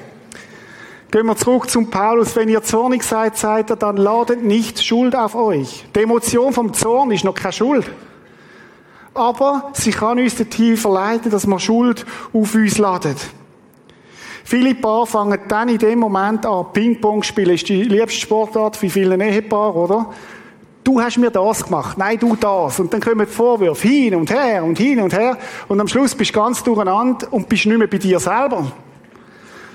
Gehen 1.12 1.26
wir 1.26 1.36
zurück 1.36 1.72
zum 1.72 1.90
Paulus. 1.90 2.36
Wenn 2.36 2.50
ihr 2.50 2.62
zornig 2.62 3.02
seid, 3.02 3.36
seid 3.36 3.72
ihr, 3.72 3.76
dann 3.76 3.98
ladet 3.98 4.44
nicht 4.44 4.84
Schuld 4.84 5.16
auf 5.16 5.34
euch. 5.34 5.86
Die 5.96 6.02
Emotion 6.02 6.54
vom 6.54 6.72
Zorn 6.72 7.10
ist 7.10 7.24
noch 7.24 7.34
keine 7.34 7.52
Schuld. 7.52 7.90
Aber 9.16 9.72
sie 9.74 9.90
kann 9.90 10.20
uns 10.20 10.36
dazu 10.36 10.76
verleiten, 10.76 11.32
dass 11.32 11.48
wir 11.48 11.60
Schuld 11.60 12.06
auf 12.32 12.54
uns 12.54 12.78
laden. 12.78 13.16
Viele 14.44 14.76
Paare 14.76 15.08
fangen 15.08 15.40
dann 15.48 15.70
in 15.70 15.80
dem 15.80 15.98
Moment 15.98 16.46
an, 16.46 16.68
Ping-Pong 16.74 17.24
spielen. 17.24 17.56
Ist 17.56 17.68
die 17.70 17.84
liebste 17.84 18.22
Sportart 18.22 18.78
für 18.78 18.90
viele 18.90 19.18
Ehepaare, 19.18 19.80
oder? 19.80 20.14
Du 20.84 21.02
hast 21.02 21.18
mir 21.18 21.32
das 21.32 21.64
gemacht, 21.64 21.98
nein, 21.98 22.20
du 22.20 22.36
das. 22.36 22.80
Und 22.80 22.94
dann 22.94 23.02
kommen 23.02 23.26
die 23.26 23.34
Vorwürfe 23.34 23.88
hin 23.88 24.14
und 24.14 24.32
her 24.32 24.64
und 24.64 24.78
hin 24.78 25.00
und 25.02 25.12
her. 25.12 25.38
Und 25.68 25.82
am 25.82 25.88
Schluss 25.88 26.14
bist 26.14 26.36
du 26.36 26.40
ganz 26.40 26.64
durcheinander 26.64 27.28
und 27.32 27.50
bist 27.50 27.66
nicht 27.66 27.78
mehr 27.78 27.88
bei 27.88 27.98
dir 27.98 28.20
selber 28.20 28.72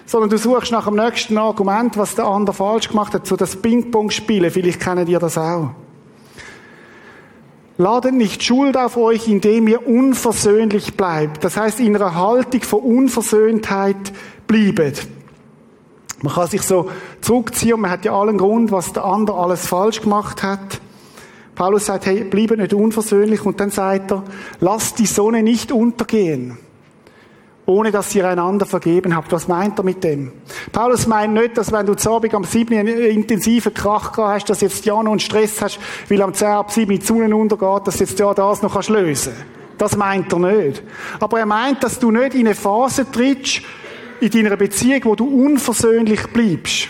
sondern 0.06 0.30
du 0.30 0.38
suchst 0.38 0.73
nach 0.73 0.87
dem 0.87 0.96
nächsten 0.96 1.38
Argument, 1.38 1.96
was 1.96 2.14
der 2.14 2.26
andere 2.26 2.54
falsch 2.54 2.88
gemacht 2.88 3.14
hat, 3.14 3.26
so 3.26 3.37
das 3.37 3.56
Ping-Pong-Spielen. 3.56 4.50
Vielleicht 4.50 4.80
kennen 4.80 5.06
ihr 5.06 5.18
das 5.18 5.38
auch. 5.38 5.70
Ladet 7.76 8.14
nicht 8.14 8.42
Schuld 8.42 8.76
auf 8.76 8.96
euch, 8.96 9.28
indem 9.28 9.66
ihr 9.66 9.87
unversöhnlich 9.87 10.96
bleibt. 10.96 11.42
Das 11.42 11.56
heißt, 11.56 11.80
in 11.80 11.96
einer 11.96 12.14
Haltung 12.14 12.62
von 12.62 12.80
Unversöhntheit 12.80 14.12
bliebet. 14.46 15.08
Man 16.23 16.32
kann 16.32 16.46
sich 16.46 16.62
so 16.62 16.88
zurückziehen, 17.20 17.80
man 17.80 17.90
hat 17.90 18.04
ja 18.04 18.12
allen 18.12 18.38
Grund, 18.38 18.70
was 18.70 18.92
der 18.92 19.04
andere 19.04 19.38
alles 19.38 19.66
falsch 19.66 20.02
gemacht 20.02 20.42
hat. 20.42 20.80
Paulus 21.54 21.87
sagt, 21.87 22.06
hey, 22.06 22.25
bliebe 22.25 22.56
nicht 22.56 22.75
unversöhnlich 22.75 23.44
und 23.44 23.58
dann 23.61 23.70
sagt 23.70 24.12
er, 24.12 24.23
lasst 24.61 24.99
die 24.99 25.06
Sonne 25.06 25.42
nicht 25.42 25.73
untergehen 25.73 26.58
ohne 27.66 27.90
dass 27.90 28.14
ihr 28.14 28.28
einander 28.28 28.66
vergeben 28.66 29.16
habt. 29.16 29.33
Was 29.33 29.49
meint 29.49 29.78
er 29.78 29.85
mit 29.85 30.04
dem? 30.04 30.33
Paulus 30.73 31.06
meint 31.06 31.35
nicht, 31.35 31.56
dass 31.56 31.73
wenn 31.73 31.87
du 31.87 31.94
zu 31.94 32.11
Abend 32.11 32.35
am 32.35 32.44
7. 32.44 32.76
einen 32.76 32.99
intensiven 32.99 33.73
Krach 33.73 34.12
gehabt 34.12 34.35
hast, 34.35 34.50
dass 34.50 34.61
jetzt 34.61 34.85
ja 34.85 35.02
noch 35.02 35.11
einen 35.11 35.21
Stress 35.21 35.62
hast, 35.62 35.78
weil 36.09 36.21
am 36.23 36.35
10 36.35 36.49
ab 36.49 36.71
7 36.71 36.99
die 36.99 37.04
Sonne 37.04 37.35
untergeht, 37.35 37.87
dass 37.87 38.00
jetzt 38.00 38.18
ja 38.18 38.35
das 38.35 38.62
noch 38.62 38.75
kannst 38.75 38.90
lösen 38.90 39.33
Das 39.78 39.97
meint 39.97 40.33
er 40.33 40.38
nicht. 40.38 40.83
Aber 41.21 41.38
er 41.38 41.47
meint, 41.47 41.83
dass 41.83 41.99
du 41.99 42.11
nicht 42.11 42.35
in 42.35 42.47
eine 42.47 42.54
Phase 42.54 43.11
trittst, 43.11 43.62
in 44.21 44.30
deiner 44.30 44.56
Beziehung, 44.56 45.00
wo 45.04 45.14
du 45.14 45.26
unversöhnlich 45.26 46.26
bleibst. 46.28 46.88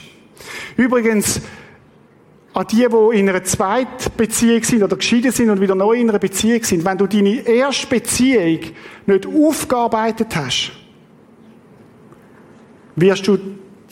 Übrigens, 0.77 1.41
an 2.55 2.67
die, 2.69 2.87
die 2.89 3.19
in 3.19 3.29
einer 3.29 3.43
Zweitbeziehung 3.43 4.63
sind 4.63 4.83
oder 4.85 4.97
geschieden 4.97 5.33
sind 5.33 5.51
und 5.51 5.61
wieder 5.61 5.75
neu 5.75 5.95
in 5.95 6.09
einer 6.09 6.21
Beziehung 6.21 6.63
sind, 6.63 6.85
wenn 6.85 6.97
du 6.97 7.07
deine 7.07 7.41
erste 7.41 7.89
Beziehung 7.89 8.61
nicht 9.07 9.27
aufgearbeitet 9.27 10.37
hast, 10.37 10.71
wirst 12.95 13.27
du 13.27 13.39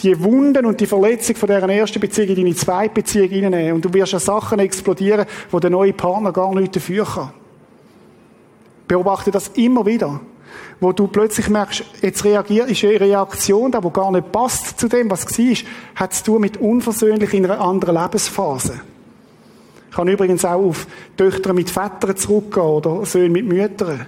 die 0.01 0.23
Wunden 0.23 0.65
und 0.65 0.81
die 0.81 0.87
Verletzung 0.87 1.35
von 1.35 1.49
dieser 1.49 1.69
ersten 1.69 2.01
Beziehung 2.01 2.29
in 2.29 2.37
deine 2.37 2.55
zweite 2.55 2.95
Beziehung 2.95 3.29
hineinnehmen 3.29 3.75
und 3.75 3.85
du 3.85 3.93
wirst 3.93 4.15
an 4.15 4.21
Sachen 4.21 4.61
explodieren, 4.61 5.27
wo 5.51 5.59
der 5.59 5.71
neue 5.71 5.93
Partner 5.93 6.33
gar 6.33 6.55
nicht 6.55 6.75
dafür 6.75 7.05
kann. 7.05 7.33
Beobachte 8.87 9.33
das 9.33 9.49
immer 9.49 9.85
wieder 9.85 10.21
wo 10.81 10.93
du 10.93 11.07
plötzlich 11.07 11.49
merkst, 11.49 11.85
jetzt 12.03 12.25
reagiert, 12.25 12.71
ist 12.71 12.85
eine 12.85 13.01
Reaktion 13.01 13.71
da, 13.71 13.83
wo 13.83 13.91
gar 13.91 14.11
nicht 14.11 14.33
passt 14.33 14.81
zu 14.81 14.89
dem, 14.89 15.11
was 15.11 15.27
war, 15.27 15.57
hat 15.95 16.15
zu 16.15 16.25
tun 16.25 16.41
mit 16.41 16.57
unversöhnlich 16.57 17.33
in 17.35 17.45
einer 17.45 17.61
anderen 17.61 17.97
Lebensphase. 17.97 18.81
Ich 19.91 19.97
kann 19.97 20.09
übrigens 20.09 20.45
auch 20.45 20.63
auf 20.63 20.87
Töchter 21.17 21.53
mit 21.53 21.71
Vätern 21.71 22.17
zurückgehen 22.17 22.65
oder 22.65 23.05
Söhne 23.05 23.29
mit 23.29 23.47
Müttern. 23.47 24.07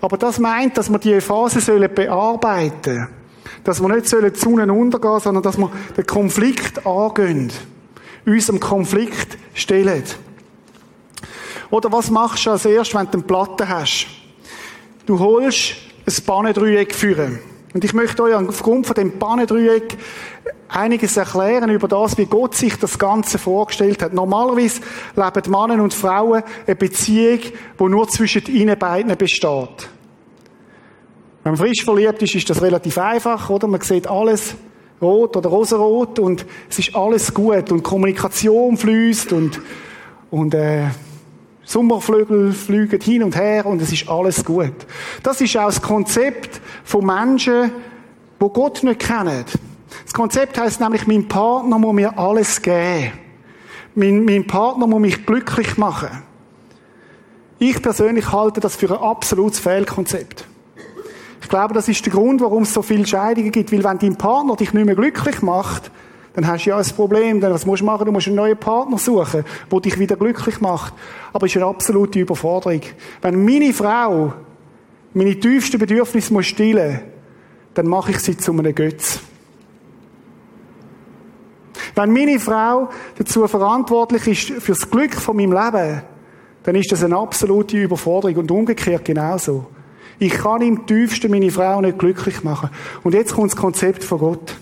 Aber 0.00 0.16
das 0.16 0.38
meint, 0.38 0.78
dass 0.78 0.90
wir 0.90 0.98
diese 0.98 1.20
Phase 1.20 1.60
sollen 1.60 1.92
bearbeiten 1.94 3.08
Dass 3.64 3.80
wir 3.80 3.88
nicht 3.88 4.08
sollen 4.08 4.34
zunen 4.34 4.70
untergehen, 4.70 5.20
sondern 5.20 5.42
dass 5.42 5.58
wir 5.58 5.70
den 5.96 6.06
Konflikt 6.06 6.86
angehen. 6.86 7.52
Unserem 8.24 8.60
Konflikt 8.60 9.36
stellen. 9.54 10.04
Oder 11.70 11.90
was 11.90 12.10
machst 12.10 12.46
du 12.46 12.50
als 12.50 12.64
erstes, 12.64 12.94
wenn 12.94 13.06
du 13.06 13.12
eine 13.14 13.22
Platte 13.22 13.68
hast? 13.68 14.06
Du 15.06 15.18
holst 15.18 15.74
ein 16.06 16.24
Bahnendreieck 16.24 16.94
führen. 16.94 17.40
Und 17.74 17.84
ich 17.84 17.94
möchte 17.94 18.22
euch 18.22 18.34
aufgrund 18.34 18.86
von 18.86 18.94
dem 18.94 19.18
Bahnendreieck 19.18 19.96
einiges 20.68 21.16
erklären 21.16 21.70
über 21.70 21.88
das, 21.88 22.18
wie 22.18 22.26
Gott 22.26 22.54
sich 22.54 22.76
das 22.78 22.98
Ganze 22.98 23.38
vorgestellt 23.38 24.02
hat. 24.02 24.12
Normalerweise 24.12 24.80
leben 25.16 25.50
Männer 25.50 25.82
und 25.82 25.94
Frauen 25.94 26.42
eine 26.66 26.76
Beziehung, 26.76 27.40
die 27.80 27.84
nur 27.84 28.08
zwischen 28.08 28.46
ihnen 28.46 28.78
beiden 28.78 29.16
besteht. 29.16 29.88
Wenn 31.42 31.52
man 31.52 31.56
frisch 31.56 31.84
verliebt 31.84 32.22
ist, 32.22 32.34
ist 32.34 32.50
das 32.50 32.62
relativ 32.62 32.98
einfach, 32.98 33.50
oder? 33.50 33.66
Man 33.66 33.80
sieht 33.80 34.06
alles 34.06 34.54
rot 35.00 35.36
oder 35.36 35.50
rosarot 35.50 36.18
und 36.20 36.46
es 36.70 36.78
ist 36.78 36.94
alles 36.94 37.34
gut 37.34 37.72
und 37.72 37.82
Kommunikation 37.82 38.76
fließt 38.76 39.32
und, 39.32 39.60
und, 40.30 40.54
äh, 40.54 40.84
Sommerflügel 41.64 42.52
fliegen 42.52 43.00
hin 43.00 43.22
und 43.22 43.36
her 43.36 43.66
und 43.66 43.80
es 43.80 43.92
ist 43.92 44.08
alles 44.08 44.44
gut. 44.44 44.74
Das 45.22 45.40
ist 45.40 45.56
auch 45.56 45.66
das 45.66 45.80
Konzept 45.80 46.60
von 46.84 47.06
Menschen, 47.06 47.70
wo 48.38 48.48
Gott 48.48 48.82
nicht 48.82 49.00
kennen. 49.00 49.44
Das 50.04 50.12
Konzept 50.12 50.58
heißt 50.58 50.80
nämlich, 50.80 51.06
mein 51.06 51.28
Partner 51.28 51.78
muss 51.78 51.94
mir 51.94 52.18
alles 52.18 52.60
geben. 52.60 53.12
Mein, 53.94 54.24
mein 54.24 54.46
Partner 54.46 54.86
muss 54.86 55.00
mich 55.00 55.26
glücklich 55.26 55.76
machen. 55.76 56.22
Ich 57.58 57.80
persönlich 57.80 58.32
halte 58.32 58.60
das 58.60 58.74
für 58.74 58.90
ein 58.90 59.02
absolutes 59.02 59.60
Fehlkonzept. 59.60 60.46
Ich 61.40 61.48
glaube, 61.48 61.74
das 61.74 61.88
ist 61.88 62.04
der 62.04 62.12
Grund, 62.12 62.40
warum 62.40 62.64
es 62.64 62.74
so 62.74 62.82
viele 62.82 63.06
Scheidungen 63.06 63.52
gibt. 63.52 63.70
Weil 63.70 63.84
wenn 63.84 63.98
dein 63.98 64.16
Partner 64.16 64.56
dich 64.56 64.72
nicht 64.72 64.86
mehr 64.86 64.96
glücklich 64.96 65.42
macht, 65.42 65.90
dann 66.34 66.46
hast 66.46 66.64
du 66.64 66.70
ja 66.70 66.78
ein 66.78 66.86
Problem. 66.96 67.40
Dann 67.40 67.52
was 67.52 67.66
musst 67.66 67.82
du 67.82 67.86
machen? 67.86 68.06
Du 68.06 68.12
musst 68.12 68.26
einen 68.26 68.36
neuen 68.36 68.56
Partner 68.56 68.98
suchen, 68.98 69.44
der 69.70 69.80
dich 69.80 69.98
wieder 69.98 70.16
glücklich 70.16 70.60
macht. 70.60 70.94
Aber 71.32 71.46
es 71.46 71.52
ist 71.52 71.56
eine 71.56 71.66
absolute 71.66 72.18
Überforderung. 72.18 72.80
Wenn 73.20 73.44
meine 73.44 73.72
Frau 73.72 74.32
meine 75.14 75.38
tiefsten 75.38 75.78
Bedürfnisse 75.78 76.32
muss 76.32 76.46
stillen, 76.46 77.00
dann 77.74 77.86
mache 77.86 78.12
ich 78.12 78.18
sie 78.20 78.36
zu 78.36 78.52
einem 78.52 78.74
Götz. 78.74 79.20
Wenn 81.94 82.12
meine 82.12 82.40
Frau 82.40 82.88
dazu 83.18 83.46
verantwortlich 83.46 84.26
ist 84.26 84.62
für 84.62 84.72
das 84.72 84.90
Glück 84.90 85.14
von 85.14 85.36
meinem 85.36 85.52
Leben, 85.52 86.02
dann 86.62 86.74
ist 86.76 86.90
das 86.90 87.04
eine 87.04 87.18
absolute 87.18 87.76
Überforderung 87.76 88.36
und 88.36 88.50
umgekehrt 88.50 89.04
genauso. 89.04 89.66
Ich 90.18 90.32
kann 90.32 90.62
im 90.62 90.86
tiefsten 90.86 91.30
meine 91.30 91.50
Frau 91.50 91.80
nicht 91.80 91.98
glücklich 91.98 92.44
machen. 92.44 92.70
Und 93.02 93.14
jetzt 93.14 93.34
kommt 93.34 93.50
das 93.50 93.56
Konzept 93.56 94.04
von 94.04 94.18
Gott. 94.18 94.56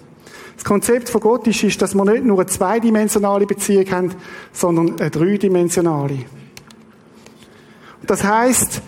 Das 0.60 0.66
Konzept 0.66 1.08
von 1.08 1.22
Gott 1.22 1.46
ist, 1.46 1.62
ist, 1.64 1.80
dass 1.80 1.94
wir 1.94 2.04
nicht 2.04 2.22
nur 2.22 2.38
eine 2.38 2.46
zweidimensionale 2.46 3.46
Beziehung 3.46 3.90
haben, 3.90 4.14
sondern 4.52 5.00
eine 5.00 5.08
dreidimensionale. 5.08 6.18
Das 8.06 8.22
heißt, 8.22 8.82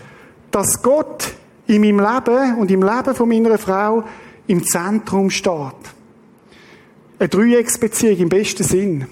dass 0.50 0.82
Gott 0.82 1.32
in 1.66 1.80
meinem 1.80 1.98
Leben 1.98 2.58
und 2.58 2.70
im 2.70 2.82
Leben 2.82 3.14
von 3.14 3.26
meiner 3.26 3.56
Frau 3.56 4.04
im 4.48 4.62
Zentrum 4.62 5.30
steht. 5.30 5.54
Eine 7.18 7.28
Dreiecksbeziehung 7.30 8.18
im 8.18 8.28
besten 8.28 8.64
Sinn. 8.64 9.06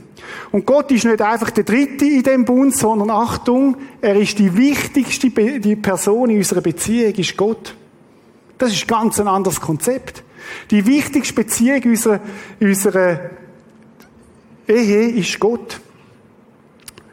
Und 0.53 0.67
Gott 0.67 0.93
ist 0.93 1.07
nicht 1.07 1.23
einfach 1.23 1.49
der 1.49 1.65
Dritte 1.65 2.05
in 2.05 2.23
dem 2.23 2.45
Bund, 2.45 2.77
sondern 2.77 3.09
Achtung, 3.09 3.75
er 4.03 4.17
ist 4.17 4.39
die 4.39 4.55
wichtigste 4.55 5.31
Person 5.31 6.29
in 6.29 6.37
unserer 6.37 6.61
Beziehung, 6.61 7.15
ist 7.15 7.39
Gott. 7.39 7.75
Das 8.59 8.71
ist 8.71 8.87
ganz 8.87 9.19
ein 9.19 9.29
anderes 9.29 9.63
Konzept. 9.63 10.25
Die 10.71 10.87
wichtigste 10.87 11.35
Beziehung 11.35 11.83
unserer, 11.85 12.21
unserer 12.61 13.21
Ehe 14.67 15.09
ist 15.11 15.39
Gott. 15.41 15.81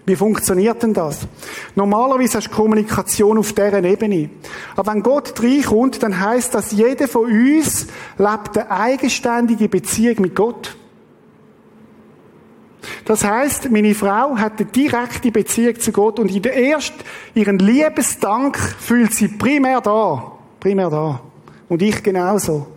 Wie 0.07 0.15
funktioniert 0.15 0.81
denn 0.83 0.93
das? 0.93 1.27
Normalerweise 1.75 2.37
hast 2.37 2.47
du 2.47 2.55
Kommunikation 2.55 3.37
auf 3.37 3.51
dieser 3.51 3.83
Ebene. 3.83 4.29
Aber 4.77 4.93
wenn 4.93 5.03
Gott 5.03 5.33
reinkommt, 5.43 6.01
dann 6.01 6.17
heißt 6.17 6.55
das, 6.55 6.71
jeder 6.71 7.09
von 7.09 7.25
uns 7.29 7.87
lebt 8.17 8.57
eine 8.57 8.71
eigenständige 8.71 9.67
Beziehung 9.67 10.21
mit 10.21 10.33
Gott. 10.33 10.77
Das 13.03 13.25
heißt, 13.25 13.69
meine 13.69 13.93
Frau 13.95 14.37
hat 14.37 14.61
eine 14.61 14.69
direkte 14.69 15.29
Beziehung 15.29 15.77
zu 15.77 15.91
Gott 15.91 16.19
und 16.19 16.33
in 16.33 16.41
der 16.41 16.53
erst 16.53 16.93
ihren 17.33 17.59
Liebesdank 17.59 18.57
fühlt 18.57 19.13
sie 19.13 19.27
primär 19.27 19.81
da. 19.81 20.31
Primär 20.61 20.89
da. 20.89 21.19
Und 21.67 21.81
ich 21.81 22.01
genauso 22.01 22.67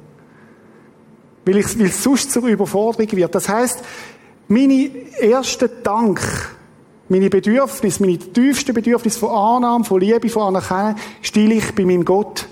weil, 1.45 1.57
ich, 1.59 1.79
weil 1.79 1.87
es 1.87 2.03
sonst 2.03 2.33
zur 2.33 2.47
Überforderung 2.47 3.11
wird. 3.13 3.35
Das 3.35 3.49
heißt, 3.49 3.83
meine 4.49 4.91
ersten 5.21 5.71
Dank, 5.83 6.21
meine 7.09 7.31
Bedürfnisse, 7.31 8.03
meine 8.03 8.19
tiefsten 8.19 8.75
Bedürfnisse 8.75 9.19
von 9.19 9.31
Annahme, 9.31 9.85
von 9.85 10.01
Liebe, 10.01 10.29
von 10.29 10.49
Anerkennung, 10.49 10.97
stille 11.23 11.55
ich 11.55 11.75
bei 11.75 11.85
meinem 11.85 12.05
Gott. 12.05 12.47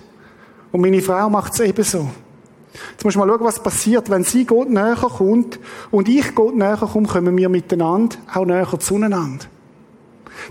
Und 0.72 0.81
meine 0.81 1.01
Frau 1.01 1.31
macht 1.31 1.55
es 1.55 1.61
ebenso. 1.61 2.09
Jetzt 2.92 3.05
musst 3.05 3.16
du 3.16 3.20
mal 3.20 3.29
schauen, 3.29 3.44
was 3.44 3.62
passiert, 3.62 4.11
wenn 4.11 4.24
sie 4.24 4.44
Gott 4.44 4.68
näher 4.68 4.96
kommt 4.96 5.59
und 5.90 6.09
ich 6.09 6.35
Gott 6.35 6.55
näher 6.55 6.77
komme, 6.77 7.09
kommen 7.09 7.37
wir 7.37 7.48
miteinander 7.48 8.16
auch 8.33 8.44
näher 8.44 8.68
zueinander. 8.79 9.46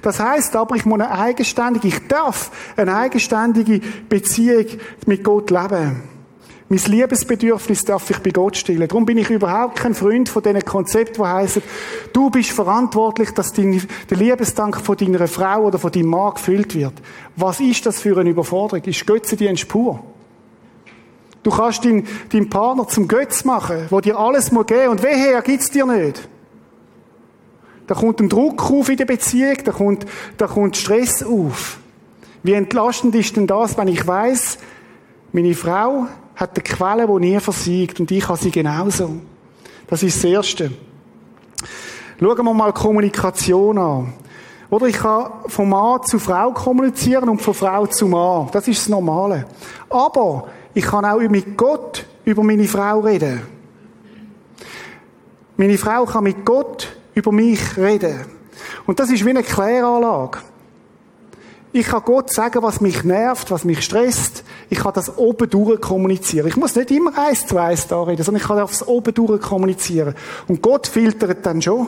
Das 0.02 0.19
heißt 0.19 0.56
aber, 0.56 0.76
ich 0.76 0.86
muss 0.86 1.00
eine 1.00 1.12
eigenständige, 1.12 1.88
ich 1.88 2.08
darf 2.08 2.52
eine 2.76 2.95
eigenständige 2.95 3.82
Beziehung 4.10 4.65
mit 5.06 5.23
Gott 5.23 5.50
leben. 5.50 6.16
Mein 6.69 6.80
Liebesbedürfnis 6.80 7.86
darf 7.86 8.10
ich 8.10 8.17
bei 8.19 8.32
Gott 8.32 8.58
stillen. 8.58 8.88
Darum 8.89 9.06
bin 9.06 9.17
ich 9.17 9.30
überhaupt 9.30 9.80
kein 9.80 9.93
Freund 9.93 10.27
von 10.27 10.43
diesen 10.43 10.65
Konzepten, 10.65 11.23
die 11.23 11.27
heißen, 11.27 11.63
du 12.12 12.30
bist 12.30 12.51
verantwortlich, 12.51 13.32
dass 13.32 13.53
dein, 13.53 13.82
der 14.10 14.17
Liebesdank 14.17 14.82
von 14.82 14.97
deiner 14.97 15.30
Frau 15.30 15.63
oder 15.63 15.80
von 15.80 15.93
deinem 15.93 16.10
Mann 16.10 16.34
gefüllt 16.34 16.75
wird. 16.75 16.93
Was 17.38 17.62
ist 17.62 17.86
das 17.86 18.01
für 18.01 18.17
eine 18.17 18.32
Überforderung? 18.32 18.84
Ist 18.84 19.08
Götze 19.08 19.38
dir 19.38 19.49
ein 19.49 19.56
Spur? 19.56 20.03
Du 21.41 21.51
kannst 21.51 21.86
deinen, 21.86 22.06
deinen 22.34 22.49
Partner 22.49 22.86
zum 22.89 23.08
Götz 23.08 23.45
machen, 23.45 23.86
wo 23.89 24.01
dir 24.01 24.19
alles 24.19 24.51
muss 24.51 24.65
geben 24.65 24.89
und 24.89 25.03
wehe, 25.03 25.41
gibt's 25.43 25.71
dir 25.71 25.86
nicht. 25.86 26.27
Da 27.88 27.95
kommt 27.95 28.19
ein 28.19 28.27
Druck 28.27 28.69
auf 28.69 28.89
in 28.89 28.97
der 28.97 29.06
Beziehung, 29.06 29.56
da 29.63 29.71
kommt, 29.71 30.06
da 30.38 30.47
kommt 30.47 30.75
Stress 30.75 31.23
auf. 31.23 31.80
Wie 32.43 32.51
entlastend 32.51 33.15
ist 33.15 33.38
denn 33.38 33.47
das, 33.47 33.77
wenn 33.77 33.88
ich 33.88 34.06
weiß, 34.06 34.58
meine 35.32 35.53
Frau 35.53 36.08
hat 36.38 36.52
eine 36.56 36.63
Quelle, 36.63 37.08
die 37.08 37.32
nie 37.32 37.39
versiegt 37.39 38.00
und 38.00 38.12
ich 38.12 38.28
habe 38.28 38.38
sie 38.38 38.52
genauso. 38.52 39.10
Das 39.88 40.04
ist 40.04 40.17
das 40.17 40.23
Erste. 40.23 40.71
Schauen 42.19 42.45
wir 42.45 42.54
mal 42.54 42.71
Kommunikation 42.71 43.78
an. 43.78 44.13
Oder 44.69 44.88
ich 44.88 44.97
kann 44.97 45.32
von 45.47 45.69
Mann 45.69 46.04
zu 46.04 46.19
Frau 46.19 46.52
kommunizieren 46.52 47.30
und 47.30 47.41
von 47.41 47.54
Frau 47.54 47.88
zu 47.88 48.08
Mann. 48.08 48.50
Das 48.52 48.67
ist 48.67 48.82
das 48.82 48.89
Normale. 48.89 49.45
Aber 49.89 50.47
ich 50.73 50.84
kann 50.84 51.06
auch 51.06 51.19
mit 51.19 51.58
Gott 51.58 52.06
über 52.23 52.43
meine 52.43 52.67
Frau 52.67 53.00
reden. 53.00 53.41
Meine 55.56 55.78
Frau 55.78 56.06
kann 56.06 56.23
mit 56.23 56.45
Gott 56.45 56.95
über 57.15 57.32
mich 57.32 57.78
reden. 57.78 58.26
Und 58.86 59.00
das 59.00 59.10
ist 59.10 59.26
wie 59.26 59.32
eine 59.32 59.43
Kläranlage. 59.43 60.39
Ich 61.73 61.88
kann 61.88 62.01
Gott 62.06 62.32
sagen, 62.32 62.63
was 62.63 62.82
mich 62.82 63.03
nervt, 63.03 63.51
was 63.51 63.65
mich 63.65 63.84
stresst. 63.84 64.43
Ich 64.69 64.80
kann 64.80 64.93
das 64.93 65.17
oben 65.17 65.49
durch 65.49 65.82
kommunizieren. 65.82 66.47
Ich 66.47 66.56
muss 66.56 66.75
nicht 66.75 66.91
immer 66.91 67.17
eins 67.17 67.45
zu 67.45 67.58
eins 67.58 67.88
da 67.88 68.01
reden, 68.03 68.23
sondern 68.23 68.41
ich 68.41 68.47
kann 68.47 68.60
aufs 68.60 68.84
oben 68.88 69.13
durch 69.13 69.41
kommunizieren. 69.41 70.15
Und 70.47 70.62
Gott 70.62 70.88
filtert 70.88 71.45
dann 71.45 71.62
schon. 71.62 71.88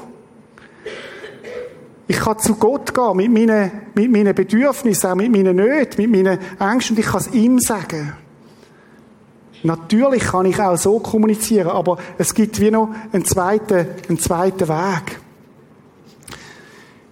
Ich 2.07 2.17
kann 2.17 2.39
zu 2.39 2.55
Gott 2.55 2.93
gehen 2.93 3.15
mit 3.17 3.31
meinen, 3.31 3.71
mit 3.93 4.11
meinen 4.11 4.33
Bedürfnissen, 4.33 5.11
auch 5.11 5.15
mit 5.15 5.31
meinen 5.31 5.55
Nöten, 5.55 6.09
mit 6.09 6.25
meinen 6.25 6.39
Ängsten 6.59 6.95
und 6.95 6.99
ich 6.99 7.05
kann 7.05 7.21
es 7.21 7.27
ihm 7.33 7.59
sagen. 7.59 8.13
Natürlich 9.61 10.23
kann 10.23 10.45
ich 10.45 10.59
auch 10.59 10.77
so 10.77 10.99
kommunizieren, 10.99 11.69
aber 11.69 11.97
es 12.17 12.33
gibt 12.33 12.59
wie 12.59 12.71
noch 12.71 12.89
einen 13.11 13.25
zweiten, 13.25 13.87
einen 14.07 14.17
zweiten 14.17 14.67
Weg. 14.67 15.19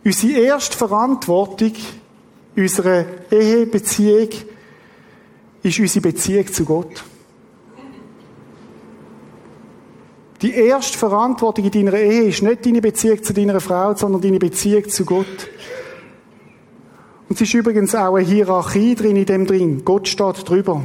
Unsere 0.04 0.40
erste 0.40 0.78
Verantwortung 0.78 1.74
Unsere 2.58 3.06
Ehebeziehung 3.30 4.30
ist 5.62 5.80
unsere 5.80 6.02
Beziehung 6.02 6.48
zu 6.48 6.66
Gott. 6.66 7.04
Die 10.42 10.56
erste 10.56 10.98
Verantwortung 10.98 11.66
in 11.66 11.72
deiner 11.72 11.94
Ehe 11.94 12.24
ist 12.24 12.42
nicht 12.42 12.66
deine 12.66 12.82
Beziehung 12.82 13.22
zu 13.22 13.32
deiner 13.32 13.60
Frau, 13.60 13.94
sondern 13.94 14.22
deine 14.22 14.40
Beziehung 14.40 14.90
zu 14.90 15.06
Gott. 15.06 15.50
Und 17.30 17.36
es 17.36 17.42
ist 17.42 17.54
übrigens 17.54 17.94
auch 17.94 18.16
eine 18.16 18.26
Hierarchie 18.26 18.96
drin 18.96 19.18
in 19.18 19.26
dem 19.26 19.46
drin. 19.46 19.86
Gott 19.86 20.08
steht 20.08 20.50
drüber. 20.50 20.84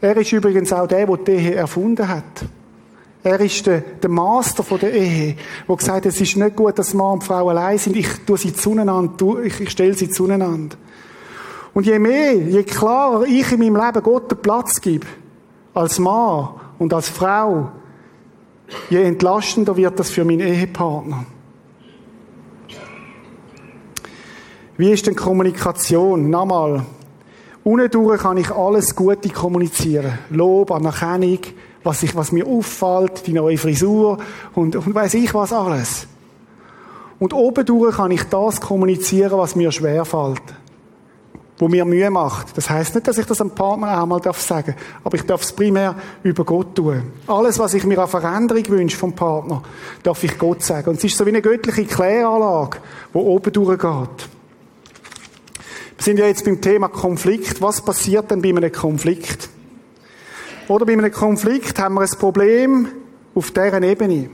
Er 0.00 0.16
ist 0.16 0.30
übrigens 0.30 0.72
auch 0.72 0.86
der, 0.86 1.06
der 1.06 1.16
die 1.16 1.32
Ehe 1.32 1.54
erfunden 1.56 2.06
hat. 2.06 2.44
Er 3.24 3.40
ist 3.40 3.66
der, 3.66 3.80
der 3.80 4.10
Master 4.10 4.62
von 4.62 4.78
der 4.78 4.92
Ehe, 4.92 5.34
der 5.68 5.76
gesagt 5.76 5.96
hat, 5.96 6.06
es 6.06 6.20
ist 6.20 6.36
nicht 6.36 6.54
gut, 6.54 6.78
dass 6.78 6.94
Mann 6.94 7.14
und 7.14 7.24
Frau 7.24 7.48
allein 7.48 7.78
sind. 7.78 7.96
Ich 7.96 8.08
tue 8.24 8.38
sie 8.38 8.54
zueinander, 8.54 9.42
ich 9.42 9.68
stelle 9.68 9.94
sie 9.94 10.10
zueinander. 10.10 10.76
Und 11.74 11.86
je 11.86 11.98
mehr, 11.98 12.34
je 12.34 12.62
klarer 12.64 13.24
ich 13.24 13.50
in 13.52 13.60
meinem 13.60 13.76
Leben 13.76 14.02
Gott 14.02 14.30
den 14.30 14.38
Platz 14.38 14.80
gebe, 14.80 15.06
als 15.72 15.98
Mann 15.98 16.48
und 16.78 16.92
als 16.92 17.08
Frau, 17.08 17.68
je 18.90 19.02
entlastender 19.02 19.76
wird 19.76 19.98
das 19.98 20.10
für 20.10 20.24
meinen 20.24 20.40
Ehepartner. 20.40 21.24
Wie 24.76 24.90
ist 24.90 25.06
denn 25.06 25.14
Kommunikation? 25.14 26.28
Nochmal. 26.28 26.84
Unten 27.64 28.16
kann 28.18 28.36
ich 28.38 28.50
alles 28.50 28.96
Gute 28.96 29.28
kommunizieren. 29.28 30.18
Lob, 30.30 30.72
Anerkennung, 30.72 31.38
was, 31.84 32.02
ich, 32.02 32.16
was 32.16 32.32
mir 32.32 32.46
auffällt, 32.46 33.26
die 33.26 33.32
neue 33.32 33.56
Frisur 33.56 34.18
und, 34.54 34.74
und 34.74 34.94
weiß 34.94 35.14
ich 35.14 35.32
was 35.34 35.52
alles. 35.52 36.06
Und 37.18 37.32
oben 37.32 37.64
durch 37.64 37.96
kann 37.96 38.10
ich 38.10 38.24
das 38.24 38.60
kommunizieren, 38.60 39.38
was 39.38 39.54
mir 39.54 39.70
schwerfällt 39.70 40.42
wo 41.62 41.68
mir 41.68 41.84
Mühe 41.84 42.10
macht. 42.10 42.56
Das 42.56 42.68
heißt 42.68 42.96
nicht, 42.96 43.06
dass 43.06 43.18
ich 43.18 43.26
das 43.26 43.40
einem 43.40 43.50
Partner 43.50 44.02
auch 44.02 44.06
mal 44.06 44.20
sagen 44.20 44.74
darf, 44.74 45.00
aber 45.04 45.16
ich 45.16 45.22
darf 45.22 45.42
es 45.42 45.52
primär 45.52 45.94
über 46.24 46.44
Gott 46.44 46.74
tun. 46.74 47.04
Alles, 47.28 47.56
was 47.60 47.74
ich 47.74 47.84
mir 47.84 48.00
an 48.00 48.08
Veränderung 48.08 48.68
wünsche 48.68 48.96
vom 48.96 49.12
Partner, 49.12 49.62
darf 50.02 50.24
ich 50.24 50.36
Gott 50.38 50.64
sagen. 50.64 50.90
Und 50.90 50.96
es 50.96 51.04
ist 51.04 51.16
so 51.16 51.24
wie 51.24 51.28
eine 51.28 51.40
göttliche 51.40 51.84
Kläranlage, 51.84 52.78
wo 53.12 53.20
oben 53.20 53.52
durchgeht. 53.52 54.28
Wir 55.96 56.04
sind 56.04 56.18
ja 56.18 56.26
jetzt 56.26 56.44
beim 56.44 56.60
Thema 56.60 56.88
Konflikt. 56.88 57.62
Was 57.62 57.80
passiert 57.80 58.28
denn 58.32 58.42
bei 58.42 58.48
einem 58.48 58.72
Konflikt? 58.72 59.48
Oder 60.66 60.84
bei 60.84 60.94
einem 60.94 61.12
Konflikt 61.12 61.78
haben 61.78 61.94
wir 61.94 62.00
ein 62.00 62.18
Problem 62.18 62.88
auf 63.36 63.52
deren 63.52 63.84
Ebene. 63.84 64.30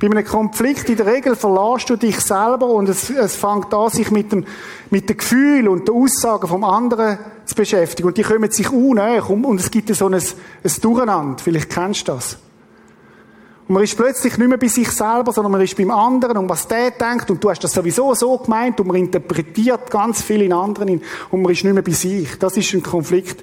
Bei 0.00 0.06
einem 0.08 0.24
Konflikt 0.24 0.88
in 0.88 0.96
der 0.96 1.06
Regel 1.06 1.36
verlässt 1.36 1.90
du 1.90 1.96
dich 1.96 2.20
selber 2.20 2.66
und 2.66 2.88
es, 2.88 3.10
es 3.10 3.36
fängt 3.36 3.72
an, 3.72 3.90
sich 3.90 4.10
mit 4.10 4.32
dem, 4.32 4.44
mit 4.90 5.08
dem 5.08 5.16
Gefühl 5.16 5.68
und 5.68 5.88
den 5.88 5.94
Aussagen 5.94 6.48
vom 6.48 6.64
anderen 6.64 7.18
zu 7.44 7.54
beschäftigen. 7.54 8.08
Und 8.08 8.16
die 8.16 8.22
kommen 8.22 8.50
sich 8.50 8.70
unnäher 8.70 9.28
und 9.28 9.60
es 9.60 9.70
gibt 9.70 9.94
so 9.94 10.06
ein, 10.06 10.14
ein 10.14 10.22
Durcheinander. 10.80 11.42
Vielleicht 11.42 11.70
kennst 11.70 12.08
du 12.08 12.12
das. 12.12 12.38
Und 13.68 13.74
man 13.74 13.84
ist 13.84 13.96
plötzlich 13.96 14.36
nicht 14.36 14.48
mehr 14.48 14.58
bei 14.58 14.68
sich 14.68 14.90
selber, 14.90 15.32
sondern 15.32 15.52
man 15.52 15.60
ist 15.60 15.76
beim 15.76 15.90
anderen 15.90 16.36
und 16.36 16.48
was 16.48 16.66
der 16.66 16.90
denkt 16.90 17.30
und 17.30 17.42
du 17.42 17.48
hast 17.48 17.62
das 17.62 17.72
sowieso 17.72 18.12
so 18.14 18.36
gemeint 18.38 18.78
und 18.80 18.88
man 18.88 18.96
interpretiert 18.96 19.90
ganz 19.90 20.20
viel 20.20 20.42
in 20.42 20.52
anderen 20.52 21.00
und 21.30 21.42
man 21.42 21.52
ist 21.52 21.62
nicht 21.62 21.72
mehr 21.72 21.82
bei 21.82 21.92
sich. 21.92 22.38
Das 22.38 22.56
ist 22.56 22.72
ein 22.74 22.82
Konflikt. 22.82 23.42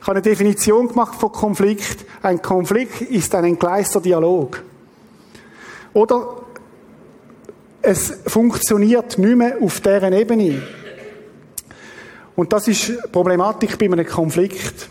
Ich 0.00 0.06
habe 0.08 0.16
eine 0.16 0.22
Definition 0.22 0.88
gemacht 0.88 1.14
von 1.14 1.30
Konflikt. 1.30 2.04
Ein 2.22 2.42
Konflikt 2.42 3.02
ist 3.02 3.32
ein 3.36 3.44
entgleister 3.44 4.00
Dialog. 4.00 4.60
Oder 5.94 6.42
es 7.82 8.20
funktioniert 8.26 9.18
nicht 9.18 9.36
mehr 9.36 9.56
auf 9.60 9.80
deren 9.80 10.12
Ebene. 10.12 10.62
Und 12.36 12.52
das 12.52 12.68
ist 12.68 13.12
Problematik 13.12 13.78
bei 13.78 13.86
einem 13.86 14.06
Konflikt. 14.06 14.88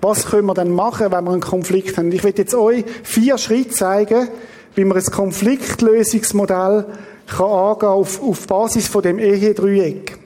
Was 0.00 0.26
können 0.26 0.46
wir 0.46 0.54
dann 0.54 0.70
machen, 0.70 1.10
wenn 1.10 1.24
wir 1.24 1.32
einen 1.32 1.40
Konflikt 1.40 1.96
haben? 1.96 2.12
Ich 2.12 2.22
will 2.22 2.34
jetzt 2.36 2.54
euch 2.54 2.84
vier 3.02 3.38
Schritte 3.38 3.70
zeigen, 3.70 4.28
wie 4.74 4.84
man 4.84 4.96
ein 4.96 5.04
Konfliktlösungsmodell 5.04 6.86
kann 7.26 7.46
angehen 7.46 7.88
auf, 7.88 8.22
auf 8.22 8.46
Basis 8.46 8.88
von 8.88 9.02
dem 9.02 9.18
Ehe-Dreieck. 9.18 10.18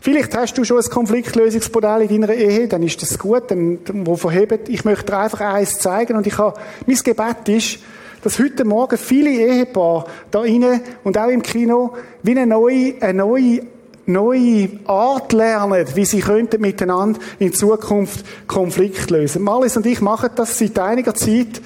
Vielleicht 0.00 0.34
hast 0.34 0.56
du 0.56 0.64
schon 0.64 0.78
ein 0.78 0.90
Konfliktlösungsmodell 0.90 2.02
in 2.02 2.22
deiner 2.22 2.34
Ehe, 2.34 2.66
dann 2.66 2.82
ist 2.82 3.02
das 3.02 3.18
gut, 3.18 3.50
dann, 3.50 3.78
wo 4.06 4.16
verhebt. 4.16 4.68
Ich 4.68 4.84
möchte 4.84 5.06
dir 5.06 5.18
einfach 5.18 5.40
eins 5.40 5.78
zeigen 5.78 6.16
und 6.16 6.26
ich 6.26 6.38
habe, 6.38 6.58
mein 6.86 6.96
Gebet 6.96 7.48
ist, 7.48 7.78
dass 8.22 8.38
heute 8.38 8.64
Morgen 8.64 8.98
viele 8.98 9.30
Ehepaare 9.30 10.04
da 10.30 10.44
innen 10.44 10.80
und 11.04 11.16
auch 11.16 11.28
im 11.28 11.42
Kino 11.42 11.94
wie 12.22 12.32
eine 12.32 12.46
neue, 12.46 12.94
eine 13.00 13.14
neue, 13.14 13.62
neue 14.06 14.68
Art 14.86 15.32
lernen, 15.32 15.86
wie 15.94 16.04
sie 16.04 16.20
könnten 16.20 16.60
miteinander 16.60 17.20
in 17.38 17.52
Zukunft 17.52 18.24
Konflikt 18.46 19.10
lösen. 19.10 19.42
Malis 19.42 19.76
und 19.76 19.86
ich 19.86 20.00
machen 20.00 20.30
das 20.34 20.58
seit 20.58 20.78
einiger 20.78 21.14
Zeit. 21.14 21.60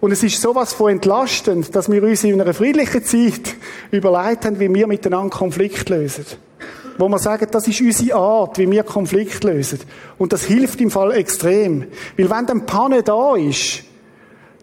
Und 0.00 0.12
es 0.12 0.22
ist 0.22 0.40
sowas 0.40 0.72
von 0.72 0.92
entlastend, 0.92 1.74
dass 1.74 1.90
wir 1.90 2.02
uns 2.02 2.22
in 2.22 2.40
einer 2.40 2.54
friedlichen 2.54 3.04
Zeit 3.04 3.56
überlegt 3.90 4.44
haben, 4.44 4.60
wie 4.60 4.72
wir 4.72 4.86
miteinander 4.86 5.36
Konflikt 5.36 5.88
lösen. 5.88 6.24
Wo 6.98 7.08
wir 7.08 7.18
sagen, 7.18 7.46
das 7.50 7.66
ist 7.66 7.80
unsere 7.80 8.16
Art, 8.16 8.58
wie 8.58 8.70
wir 8.70 8.82
Konflikt 8.84 9.42
lösen. 9.44 9.80
Und 10.16 10.32
das 10.32 10.44
hilft 10.44 10.80
im 10.80 10.90
Fall 10.90 11.12
extrem. 11.12 11.86
Weil 12.16 12.30
wenn 12.30 12.46
dann 12.46 12.66
Panne 12.66 13.02
da 13.02 13.34
ist, 13.36 13.84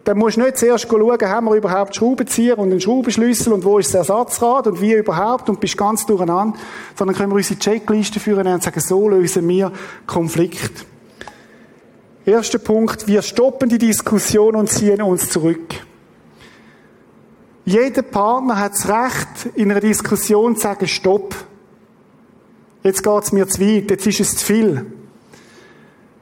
dann 0.06 0.18
musst 0.18 0.36
du 0.36 0.42
nicht 0.42 0.56
zuerst 0.56 0.86
schauen, 0.88 1.20
haben 1.20 1.46
wir 1.46 1.56
überhaupt 1.56 1.96
Schraubenzieher 1.96 2.56
und 2.58 2.70
einen 2.70 2.80
Schraubenschlüssel 2.80 3.52
und 3.52 3.64
wo 3.64 3.80
ist 3.80 3.88
das 3.88 4.08
Ersatzrad 4.08 4.68
und 4.68 4.80
wie 4.80 4.92
überhaupt 4.92 5.50
und 5.50 5.58
bist 5.58 5.76
ganz 5.76 6.06
durcheinander, 6.06 6.56
sondern 6.94 7.16
können 7.16 7.32
wir 7.32 7.36
unsere 7.36 7.58
Checkliste 7.58 8.20
führen 8.20 8.46
und 8.46 8.62
sagen, 8.62 8.78
so 8.78 9.08
lösen 9.08 9.48
wir 9.48 9.72
Konflikt. 10.06 10.86
Erster 12.24 12.58
Punkt, 12.58 13.08
wir 13.08 13.20
stoppen 13.20 13.68
die 13.68 13.78
Diskussion 13.78 14.54
und 14.54 14.70
ziehen 14.70 15.02
uns 15.02 15.28
zurück. 15.28 15.74
Jeder 17.64 18.02
Partner 18.02 18.60
hat 18.60 18.74
das 18.74 18.88
Recht, 18.88 19.56
in 19.56 19.72
einer 19.72 19.80
Diskussion 19.80 20.54
zu 20.54 20.62
sagen, 20.62 20.86
stopp. 20.86 21.34
Jetzt 22.84 23.02
geht's 23.02 23.32
mir 23.32 23.48
zu 23.48 23.60
weit, 23.60 23.90
jetzt 23.90 24.06
ist 24.06 24.20
es 24.20 24.36
zu 24.36 24.46
viel. 24.46 24.86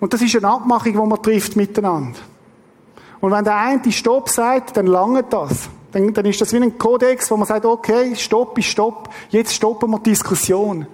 Und 0.01 0.15
das 0.15 0.23
ist 0.23 0.35
eine 0.37 0.49
Abmachung, 0.49 0.93
die 0.93 0.99
man 0.99 1.23
trifft 1.23 1.55
miteinander. 1.55 2.19
Und 3.25 3.31
wenn 3.33 3.43
der 3.43 3.57
eine 3.57 3.91
Stopp 3.91 4.29
sagt, 4.29 4.77
dann 4.77 4.87
lange 4.87 5.23
das. 5.23 5.71
Dann, 5.93 6.13
dann 6.13 6.27
ist 6.27 6.43
das 6.43 6.53
wie 6.53 6.59
ein 6.59 6.77
Kodex, 6.77 7.31
wo 7.31 7.39
man 7.39 7.49
sagt, 7.49 7.65
okay, 7.65 8.15
Stopp 8.17 8.59
ist 8.59 8.67
Stopp, 8.67 9.09
jetzt 9.31 9.55
stoppen 9.55 9.91
wir 9.93 9.99
Diskussion. 9.99 10.87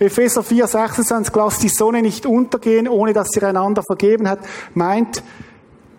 Epheser 0.00 0.42
4, 0.42 0.66
26, 0.66 1.32
lasst 1.36 1.62
die 1.62 1.68
Sonne 1.68 2.02
nicht 2.02 2.26
untergehen, 2.26 2.88
ohne 2.88 3.12
dass 3.12 3.28
sie 3.28 3.40
einander 3.40 3.84
vergeben 3.84 4.28
hat, 4.28 4.40
meint, 4.74 5.22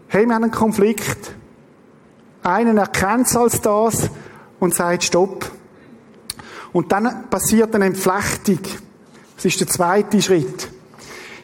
hey, 0.09 0.25
wir 0.25 0.35
haben 0.35 0.43
einen 0.43 0.51
Konflikt. 0.51 1.33
Einen 2.43 2.77
erkennt 2.77 3.27
es 3.27 3.37
als 3.37 3.61
das 3.61 4.09
und 4.59 4.75
sagt 4.75 5.05
Stopp. 5.05 5.49
Und 6.73 6.91
dann 6.91 7.29
passiert 7.29 7.73
eine 7.73 7.85
Entflechtung. 7.85 8.59
Das 9.37 9.45
ist 9.45 9.61
der 9.61 9.67
zweite 9.67 10.21
Schritt. 10.21 10.69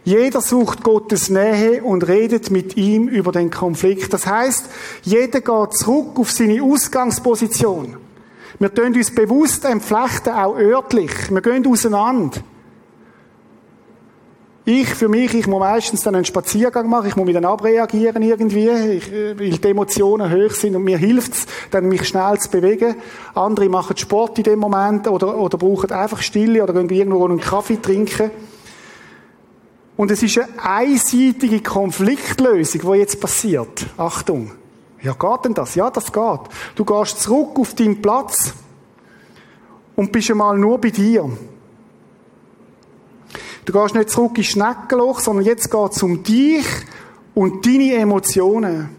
Jeder 0.05 0.41
sucht 0.41 0.83
Gottes 0.83 1.29
Nähe 1.29 1.81
und 1.81 2.07
redet 2.07 2.51
mit 2.51 2.75
ihm 2.75 3.07
über 3.07 3.31
den 3.31 3.49
Konflikt. 3.49 4.11
Das 4.11 4.27
heißt, 4.27 4.69
jeder 5.03 5.39
geht 5.39 5.73
zurück 5.77 6.19
auf 6.19 6.31
seine 6.31 6.61
Ausgangsposition. 6.61 7.95
Wir 8.59 8.73
tun 8.73 8.93
uns 8.95 9.15
bewusst 9.15 9.65
entflechten, 9.65 10.33
auch 10.33 10.57
örtlich. 10.57 11.11
Wir 11.29 11.41
gehen 11.41 11.65
auseinander. 11.65 12.39
Ich, 14.65 14.87
für 14.87 15.09
mich, 15.09 15.33
ich 15.33 15.47
muss 15.47 15.59
meistens 15.59 16.03
dann 16.03 16.15
einen 16.15 16.23
Spaziergang 16.23 16.87
machen, 16.87 17.07
ich 17.07 17.17
muss 17.17 17.25
mich 17.25 17.33
dann 17.33 17.43
abreagieren 17.43 18.23
irgendwie, 18.23 18.69
weil 18.69 19.49
die 19.49 19.67
Emotionen 19.67 20.31
hoch 20.31 20.51
sind 20.51 20.77
und 20.77 20.85
mir 20.85 20.97
hilft's, 20.97 21.45
dann 21.69 21.89
mich 21.89 22.07
schnell 22.07 22.37
zu 22.39 22.49
bewegen. 22.49 22.95
Andere 23.35 23.67
machen 23.67 23.97
Sport 23.97 24.37
in 24.37 24.45
dem 24.45 24.59
Moment 24.59 25.09
oder, 25.09 25.37
oder 25.37 25.57
brauchen 25.57 25.91
einfach 25.91 26.21
Stille 26.21 26.63
oder 26.63 26.73
gehen 26.73 26.89
irgendwo 26.89 27.25
einen 27.25 27.41
Kaffee 27.41 27.81
trinken. 27.81 28.31
Und 29.95 30.11
es 30.11 30.23
ist 30.23 30.37
eine 30.37 30.47
einseitige 30.63 31.61
Konfliktlösung, 31.61 32.81
die 32.81 32.99
jetzt 32.99 33.19
passiert. 33.19 33.85
Achtung. 33.97 34.51
Ja, 35.01 35.13
geht 35.13 35.45
denn 35.45 35.53
das? 35.53 35.75
Ja, 35.75 35.89
das 35.89 36.11
geht. 36.11 36.39
Du 36.75 36.85
gehst 36.85 37.21
zurück 37.21 37.59
auf 37.59 37.75
deinen 37.75 38.01
Platz 38.01 38.53
und 39.95 40.11
bist 40.11 40.31
einmal 40.31 40.57
nur 40.57 40.79
bei 40.79 40.89
dir. 40.89 41.29
Du 43.65 43.73
gehst 43.73 43.95
nicht 43.95 44.09
zurück 44.09 44.37
ins 44.37 44.47
Schneckenloch, 44.47 45.19
sondern 45.19 45.45
jetzt 45.45 45.69
geht 45.69 45.91
es 45.91 46.03
um 46.03 46.23
dich 46.23 46.65
und 47.33 47.65
deine 47.65 47.95
Emotionen. 47.95 48.89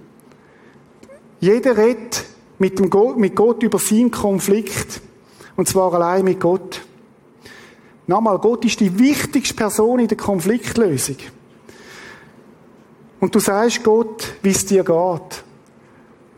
Jeder 1.40 1.76
redet 1.76 2.24
mit, 2.58 2.78
dem 2.78 2.88
Gott, 2.88 3.18
mit 3.18 3.34
Gott 3.34 3.62
über 3.62 3.78
seinen 3.78 4.10
Konflikt. 4.10 5.00
Und 5.56 5.68
zwar 5.68 5.92
allein 5.94 6.24
mit 6.24 6.40
Gott. 6.40 6.82
Nochmal, 8.06 8.38
Gott 8.38 8.64
ist 8.64 8.80
die 8.80 8.98
wichtigste 8.98 9.54
Person 9.54 10.00
in 10.00 10.08
der 10.08 10.16
Konfliktlösung. 10.16 11.16
Und 13.20 13.34
du 13.34 13.40
sagst 13.40 13.82
Gott, 13.82 14.34
wie 14.42 14.50
es 14.50 14.66
dir 14.66 14.84
geht. 14.84 15.44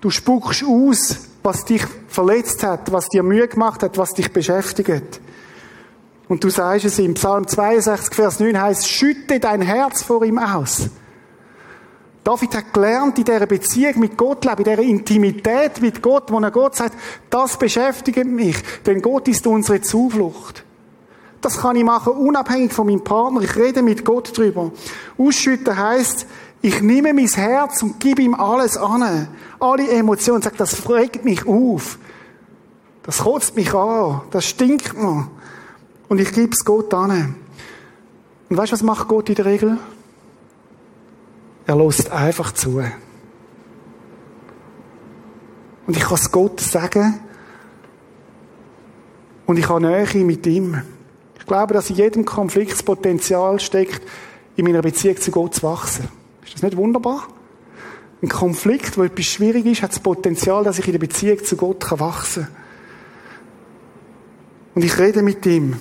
Du 0.00 0.10
spuckst 0.10 0.64
aus, 0.64 1.28
was 1.42 1.64
dich 1.64 1.82
verletzt 2.08 2.62
hat, 2.62 2.92
was 2.92 3.08
dir 3.08 3.22
Mühe 3.22 3.48
gemacht 3.48 3.82
hat, 3.82 3.98
was 3.98 4.14
dich 4.14 4.32
beschäftigt. 4.32 5.20
Und 6.28 6.42
du 6.42 6.50
sagst 6.50 6.84
es 6.84 6.98
im 6.98 7.14
Psalm 7.14 7.46
62, 7.46 8.14
Vers 8.14 8.40
9 8.40 8.60
heißt, 8.60 8.88
schütte 8.88 9.40
dein 9.40 9.62
Herz 9.62 10.02
vor 10.02 10.24
ihm 10.24 10.38
aus. 10.38 10.90
David 12.22 12.56
hat 12.56 12.74
gelernt, 12.74 13.18
in 13.18 13.24
dieser 13.24 13.46
Beziehung 13.46 14.00
mit 14.00 14.16
Gott 14.16 14.44
leben, 14.44 14.58
in 14.58 14.64
dieser 14.64 14.82
Intimität 14.82 15.80
mit 15.80 16.02
Gott, 16.02 16.30
wo 16.32 16.40
er 16.40 16.50
Gott 16.50 16.74
sagt, 16.74 16.96
das 17.30 17.56
beschäftigt 17.56 18.26
mich, 18.26 18.56
denn 18.84 19.00
Gott 19.00 19.28
ist 19.28 19.46
unsere 19.46 19.80
Zuflucht. 19.80 20.65
Das 21.40 21.58
kann 21.58 21.76
ich 21.76 21.84
machen, 21.84 22.14
unabhängig 22.14 22.72
von 22.72 22.86
meinem 22.86 23.04
Partner. 23.04 23.42
Ich 23.42 23.56
rede 23.56 23.82
mit 23.82 24.04
Gott 24.04 24.36
drüber. 24.36 24.72
Ausschütten 25.18 25.76
heißt, 25.76 26.26
ich 26.62 26.80
nehme 26.80 27.14
mein 27.14 27.28
Herz 27.28 27.82
und 27.82 28.00
gebe 28.00 28.22
ihm 28.22 28.34
alles 28.34 28.76
an. 28.76 29.28
Alle 29.60 29.88
Emotionen. 29.88 30.42
Sag, 30.42 30.56
das 30.56 30.88
regt 30.88 31.24
mich 31.24 31.46
auf. 31.46 31.98
Das 33.02 33.18
kotzt 33.18 33.54
mich 33.54 33.72
an. 33.72 34.22
Das 34.30 34.46
stinkt 34.46 34.96
mir. 34.96 35.28
Und 36.08 36.20
ich 36.20 36.32
gebe 36.32 36.52
es 36.52 36.64
Gott 36.64 36.92
an. 36.94 37.36
Und 38.48 38.56
weißt 38.56 38.72
du, 38.72 38.74
was 38.74 38.82
macht 38.82 39.08
Gott 39.08 39.28
in 39.28 39.34
der 39.34 39.44
Regel? 39.44 39.78
Er 41.66 41.76
lässt 41.76 42.10
einfach 42.10 42.52
zu. 42.52 42.82
Und 45.86 45.96
ich 45.96 46.02
kann 46.02 46.14
es 46.14 46.30
Gott 46.30 46.60
sagen. 46.60 47.20
Und 49.46 49.58
ich 49.58 49.68
habe 49.68 49.80
Nähe 49.80 50.24
mit 50.24 50.46
ihm. 50.46 50.82
Ich 51.46 51.48
glaube, 51.48 51.74
dass 51.74 51.90
in 51.90 51.94
jedem 51.94 52.24
Konflikt 52.24 52.72
das 52.72 52.82
Potenzial 52.82 53.60
steckt, 53.60 54.02
in 54.56 54.64
meiner 54.64 54.82
Beziehung 54.82 55.16
zu 55.16 55.30
Gott 55.30 55.54
zu 55.54 55.62
wachsen. 55.62 56.08
Ist 56.44 56.54
das 56.54 56.62
nicht 56.64 56.76
wunderbar? 56.76 57.28
Ein 58.20 58.28
Konflikt, 58.28 58.98
wo 58.98 59.04
etwas 59.04 59.26
schwierig 59.26 59.64
ist, 59.64 59.80
hat 59.80 59.92
das 59.92 60.00
Potenzial, 60.00 60.64
dass 60.64 60.80
ich 60.80 60.86
in 60.86 60.90
der 60.90 60.98
Beziehung 60.98 61.44
zu 61.44 61.56
Gott 61.56 61.88
wachsen 62.00 62.46
kann. 62.46 62.56
Und 64.74 64.84
ich 64.84 64.98
rede 64.98 65.22
mit 65.22 65.46
ihm. 65.46 65.76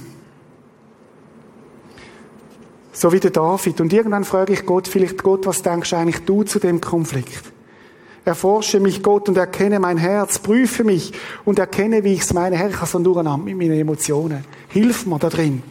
So 2.94 3.12
wie 3.12 3.20
der 3.20 3.32
David. 3.32 3.82
Und 3.82 3.92
irgendwann 3.92 4.24
frage 4.24 4.54
ich 4.54 4.68
Gott, 4.68 4.88
vielleicht 4.88 5.24
Gott, 5.24 5.48
was 5.48 5.64
denkst 5.64 5.94
eigentlich 5.94 6.26
du 6.26 6.44
zu 6.44 6.60
dem 6.60 6.80
Konflikt? 6.80 7.55
Erforsche 8.26 8.80
mich, 8.80 9.04
Gott, 9.04 9.30
und 9.30 9.38
erkenne 9.38 9.80
mein 9.80 9.98
Herz. 9.98 10.40
Prüfe 10.40 10.84
mich 10.84 11.14
und 11.46 11.60
erkenne, 11.60 12.04
wie 12.04 12.14
ich 12.14 12.22
es 12.22 12.34
meine. 12.34 12.58
Herr, 12.58 12.70
ich 12.70 12.78
habe 12.78 12.88
so 12.88 12.98
durcheinander 12.98 13.38
mit 13.38 13.56
meinen 13.56 13.80
Emotionen. 13.80 14.44
Hilf 14.68 15.06
mir 15.06 15.20
da 15.20 15.30
drin. 15.30 15.62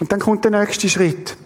Und 0.00 0.10
dann 0.10 0.20
kommt 0.20 0.42
der 0.44 0.52
nächste 0.52 0.88
Schritt. 0.88 1.36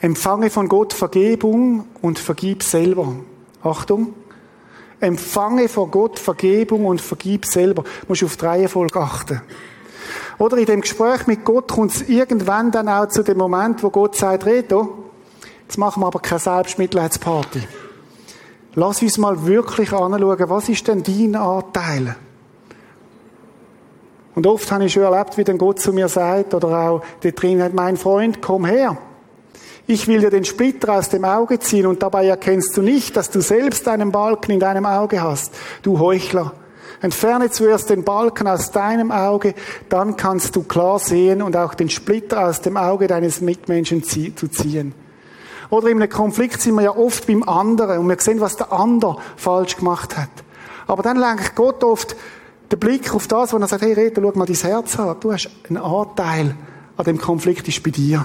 Empfange 0.00 0.50
von 0.50 0.68
Gott 0.68 0.92
Vergebung 0.92 1.84
und 2.00 2.20
vergib 2.20 2.62
selber. 2.62 3.12
Achtung. 3.62 4.14
Empfange 5.00 5.68
von 5.68 5.90
Gott 5.90 6.20
Vergebung 6.20 6.86
und 6.86 7.00
vergib 7.00 7.44
selber. 7.44 7.82
Du 7.82 8.06
musst 8.08 8.22
auf 8.22 8.36
die 8.36 8.44
Reihenfolge 8.44 9.00
achten. 9.00 9.42
Oder 10.38 10.58
in 10.58 10.66
dem 10.66 10.80
Gespräch 10.80 11.26
mit 11.26 11.44
Gott 11.44 11.72
kommt 11.72 11.94
es 11.94 12.08
irgendwann 12.08 12.70
dann 12.70 12.88
auch 12.88 13.08
zu 13.08 13.24
dem 13.24 13.38
Moment, 13.38 13.82
wo 13.82 13.90
Gott 13.90 14.16
sagt, 14.16 14.46
Reto, 14.46 15.10
jetzt 15.62 15.76
machen 15.76 16.02
wir 16.02 16.06
aber 16.06 16.20
keine 16.20 16.40
Selbstmitleidsparty. 16.40 17.62
Lass 18.74 19.02
uns 19.02 19.18
mal 19.18 19.46
wirklich 19.46 19.92
anschauen, 19.92 20.48
was 20.48 20.68
ist 20.68 20.88
denn 20.88 21.02
dein 21.02 21.36
Anteil? 21.36 22.16
Und 24.34 24.46
oft 24.46 24.72
habe 24.72 24.86
ich 24.86 24.92
schon 24.94 25.02
erlebt, 25.02 25.36
wie 25.36 25.44
dann 25.44 25.58
Gott 25.58 25.80
zu 25.80 25.92
mir 25.92 26.08
sagt, 26.08 26.54
oder 26.54 26.68
auch 26.68 27.02
dort 27.20 27.42
drin 27.42 27.62
hat, 27.62 27.74
mein 27.74 27.98
Freund, 27.98 28.40
komm 28.40 28.64
her. 28.64 28.96
Ich 29.86 30.08
will 30.08 30.20
dir 30.20 30.30
den 30.30 30.44
Splitter 30.44 30.94
aus 30.94 31.10
dem 31.10 31.24
Auge 31.24 31.58
ziehen 31.58 31.86
und 31.86 32.02
dabei 32.02 32.26
erkennst 32.26 32.74
du 32.76 32.82
nicht, 32.82 33.16
dass 33.16 33.30
du 33.30 33.42
selbst 33.42 33.86
einen 33.88 34.10
Balken 34.10 34.52
in 34.52 34.60
deinem 34.60 34.86
Auge 34.86 35.22
hast. 35.22 35.52
Du 35.82 35.98
Heuchler. 35.98 36.52
Entferne 37.02 37.50
zuerst 37.50 37.90
den 37.90 38.04
Balken 38.04 38.46
aus 38.46 38.70
deinem 38.70 39.10
Auge, 39.10 39.54
dann 39.88 40.16
kannst 40.16 40.54
du 40.54 40.62
klar 40.62 41.00
sehen 41.00 41.42
und 41.42 41.56
auch 41.56 41.74
den 41.74 41.90
Splitter 41.90 42.46
aus 42.46 42.60
dem 42.60 42.76
Auge 42.76 43.08
deines 43.08 43.40
Mitmenschen 43.40 44.04
zu 44.04 44.48
ziehen. 44.48 44.94
Oder 45.72 45.88
in 45.88 46.02
einem 46.02 46.10
Konflikt 46.10 46.60
sind 46.60 46.74
wir 46.74 46.82
ja 46.82 46.94
oft 46.94 47.26
beim 47.26 47.42
anderen 47.44 48.00
und 48.00 48.06
wir 48.06 48.20
sehen, 48.20 48.42
was 48.42 48.58
der 48.58 48.70
andere 48.70 49.16
falsch 49.36 49.76
gemacht 49.76 50.18
hat. 50.18 50.28
Aber 50.86 51.02
dann 51.02 51.16
lenkt 51.16 51.54
Gott 51.54 51.82
oft 51.82 52.14
den 52.70 52.78
Blick 52.78 53.14
auf 53.14 53.26
das, 53.26 53.54
wo 53.54 53.56
er 53.56 53.66
sagt, 53.66 53.80
hey 53.80 53.94
Rita, 53.94 54.20
schau 54.20 54.32
mal 54.34 54.44
dein 54.44 54.54
Herz 54.54 54.98
an. 54.98 55.16
Du 55.18 55.32
hast 55.32 55.48
einen 55.66 55.78
Anteil 55.78 56.54
an 56.98 57.04
dem 57.06 57.16
Konflikt, 57.16 57.66
ist 57.68 57.82
bei 57.82 57.88
dir. 57.88 58.22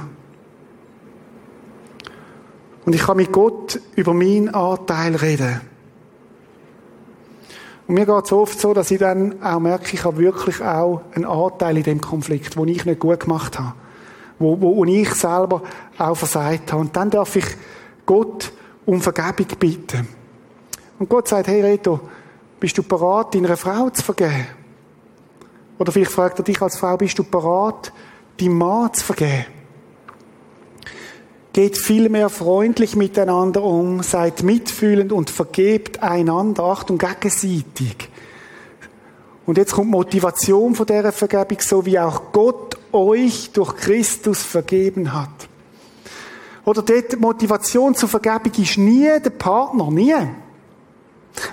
Und 2.86 2.94
ich 2.94 3.04
kann 3.04 3.16
mit 3.16 3.32
Gott 3.32 3.80
über 3.96 4.14
meinen 4.14 4.54
Anteil 4.54 5.16
reden. 5.16 5.62
Und 7.88 7.96
mir 7.96 8.06
geht 8.06 8.26
es 8.26 8.34
oft 8.34 8.60
so, 8.60 8.74
dass 8.74 8.92
ich 8.92 9.00
dann 9.00 9.42
auch 9.42 9.62
merke, 9.62 9.94
ich 9.94 10.04
habe 10.04 10.18
wirklich 10.18 10.62
auch 10.62 11.02
einen 11.16 11.24
Anteil 11.24 11.78
in 11.78 11.84
dem 11.84 12.02
Konflikt, 12.02 12.58
wo 12.58 12.66
ich 12.66 12.84
nicht 12.84 13.00
gut 13.00 13.22
gemacht 13.22 13.58
habe. 13.58 13.74
Wo, 14.40 14.60
wo, 14.60 14.86
ich 14.86 15.14
selber 15.16 15.64
auch 15.98 16.16
versagt 16.16 16.72
habe. 16.72 16.82
Und 16.82 16.96
dann 16.96 17.10
darf 17.10 17.36
ich 17.36 17.46
Gott 18.06 18.52
um 18.86 19.02
Vergebung 19.02 19.48
bitten. 19.60 20.08
Und 21.00 21.10
Gott 21.10 21.28
sagt, 21.28 21.48
hey 21.48 21.62
Reto, 21.62 22.00
bist 22.60 22.78
du 22.78 22.84
bereit, 22.84 23.34
deiner 23.34 23.58
Frau 23.58 23.90
zu 23.90 24.04
vergeben? 24.04 24.48
Oder 25.80 25.92
vielleicht 25.92 26.12
fragt 26.12 26.40
er 26.40 26.44
dich 26.44 26.62
als 26.62 26.78
Frau, 26.78 26.98
bist 26.98 27.20
du 27.20 27.24
bereit, 27.24 27.92
deinem 28.40 28.58
Mann 28.58 28.94
zu 28.94 29.04
vergeben? 29.04 29.46
Geht 31.54 31.78
vielmehr 31.78 32.30
freundlich 32.30 32.96
miteinander 32.96 33.64
um, 33.64 34.04
seid 34.04 34.44
mitfühlend 34.44 35.12
und 35.12 35.30
vergebt 35.30 36.04
einander. 36.04 36.64
Achtung, 36.64 36.98
gegenseitig. 36.98 38.10
Und 39.46 39.58
jetzt 39.58 39.74
kommt 39.74 39.90
Motivation 39.90 40.76
von 40.76 40.86
dieser 40.86 41.12
Vergebung, 41.12 41.58
so 41.62 41.86
wie 41.86 41.98
auch 41.98 42.32
Gott 42.32 42.67
euch 42.98 43.52
durch 43.52 43.76
Christus 43.76 44.44
vergeben 44.44 45.14
hat. 45.14 45.48
Oder 46.66 46.82
dort 46.82 47.20
Motivation 47.20 47.96
zur 47.96 48.10
Vergebung 48.10 48.52
ist 48.58 48.78
nie 48.78 49.10
der 49.24 49.30
Partner, 49.30 49.90
nie. 49.90 50.16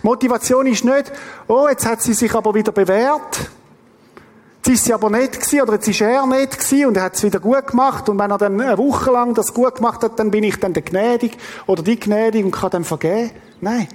Motivation 0.02 0.66
ist 0.66 0.85
nicht, 0.85 1.12
oh, 1.46 1.68
jetzt 1.68 1.87
hat 1.87 2.02
sie 2.02 2.14
sich 2.14 2.35
aber 2.35 2.54
wieder 2.54 2.72
bewährt. 2.72 3.50
Jetzt 4.57 4.68
ist 4.68 4.85
sie 4.87 4.94
aber 4.94 5.11
nicht 5.11 5.35
gewesen, 5.35 5.61
oder 5.61 5.74
jetzt 5.74 5.88
ist 5.88 6.00
er 6.00 6.26
nicht 6.26 6.59
gewesen, 6.59 6.87
und 6.87 6.96
er 6.96 7.04
hat 7.04 7.14
es 7.14 7.22
wieder 7.22 7.38
gut 7.38 7.66
gemacht, 7.66 8.09
und 8.09 8.18
wenn 8.18 8.30
er 8.30 8.38
dann 8.38 8.61
eine 8.61 8.78
Woche 8.78 9.11
lang 9.11 9.35
das 9.35 9.52
gut 9.52 9.76
gemacht 9.76 10.02
hat, 10.02 10.18
dann 10.18 10.30
bin 10.30 10.42
ich 10.42 10.59
dann 10.59 10.72
der 10.72 10.83
gnädig, 10.83 11.37
oder 11.66 11.83
die 11.83 12.00
gnädig, 12.00 12.44
und 12.44 12.50
kann 12.50 12.70
dann 12.70 12.85
vergeben. 12.85 13.30
Nein. 13.61 13.88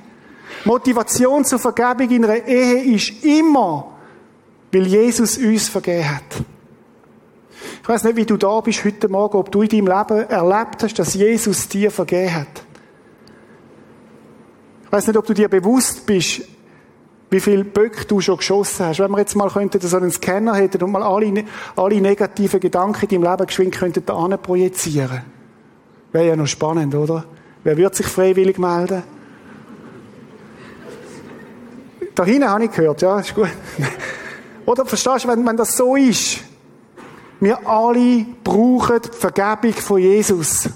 Motivation 0.65 1.43
zur 1.43 1.59
Vergebung 1.59 2.09
in 2.09 2.23
einer 2.23 2.45
Ehe 2.45 2.95
ist 2.95 3.23
immer, 3.23 3.93
weil 4.71 4.87
Jesus 4.87 5.37
uns 5.37 5.67
vergeben 5.67 6.15
hat. 6.15 6.45
Ich 7.81 7.89
weiß 7.89 8.03
nicht, 8.03 8.15
wie 8.15 8.25
du 8.25 8.37
da 8.37 8.59
bist 8.61 8.83
heute 8.83 9.07
Morgen, 9.09 9.37
ob 9.37 9.51
du 9.51 9.61
in 9.61 9.69
deinem 9.69 9.87
Leben 9.87 10.29
erlebt 10.29 10.83
hast, 10.83 10.99
dass 10.99 11.13
Jesus 11.13 11.67
dir 11.69 11.91
vergeben 11.91 12.35
hat. 12.35 12.63
Ich 14.85 14.91
weiß 14.91 15.07
nicht, 15.07 15.17
ob 15.17 15.25
du 15.25 15.33
dir 15.33 15.47
bewusst 15.47 16.05
bist, 16.05 16.41
wie 17.29 17.39
viele 17.39 17.63
Böcke 17.63 18.05
du 18.05 18.21
schon 18.21 18.37
geschossen 18.37 18.87
hast. 18.87 18.99
Wenn 18.99 19.11
wir 19.11 19.19
jetzt 19.19 19.35
mal 19.35 19.49
könnten, 19.49 19.79
so 19.79 19.97
einen 19.97 20.11
Scanner 20.11 20.55
hätten 20.55 20.83
und 20.83 20.91
mal 20.91 21.03
alle, 21.03 21.45
alle 21.75 22.01
negativen 22.01 22.59
Gedanken 22.59 23.05
in 23.05 23.21
deinem 23.21 23.31
Leben 23.31 23.47
geschwind 23.47 23.75
könnten 23.75 24.05
da 24.05 24.37
projizieren. 24.37 25.21
Wäre 26.11 26.27
ja 26.27 26.35
noch 26.35 26.47
spannend, 26.47 26.95
oder? 26.95 27.25
Wer 27.63 27.77
wird 27.77 27.95
sich 27.95 28.07
freiwillig 28.07 28.57
melden? 28.57 29.03
Da 32.15 32.25
hinten 32.25 32.49
habe 32.49 32.65
ich 32.65 32.71
gehört, 32.71 33.01
ja, 33.01 33.19
ist 33.19 33.35
gut. 33.35 33.49
Oder 34.65 34.85
verstehst 34.85 35.23
du, 35.23 35.29
wenn, 35.29 35.45
wenn 35.45 35.55
das 35.55 35.77
so 35.77 35.95
ist? 35.95 36.39
Wir 37.39 37.65
alle 37.67 38.25
brauchen 38.43 38.99
die 39.01 39.17
Vergebung 39.17 39.73
von 39.73 39.99
Jesus. 39.99 40.69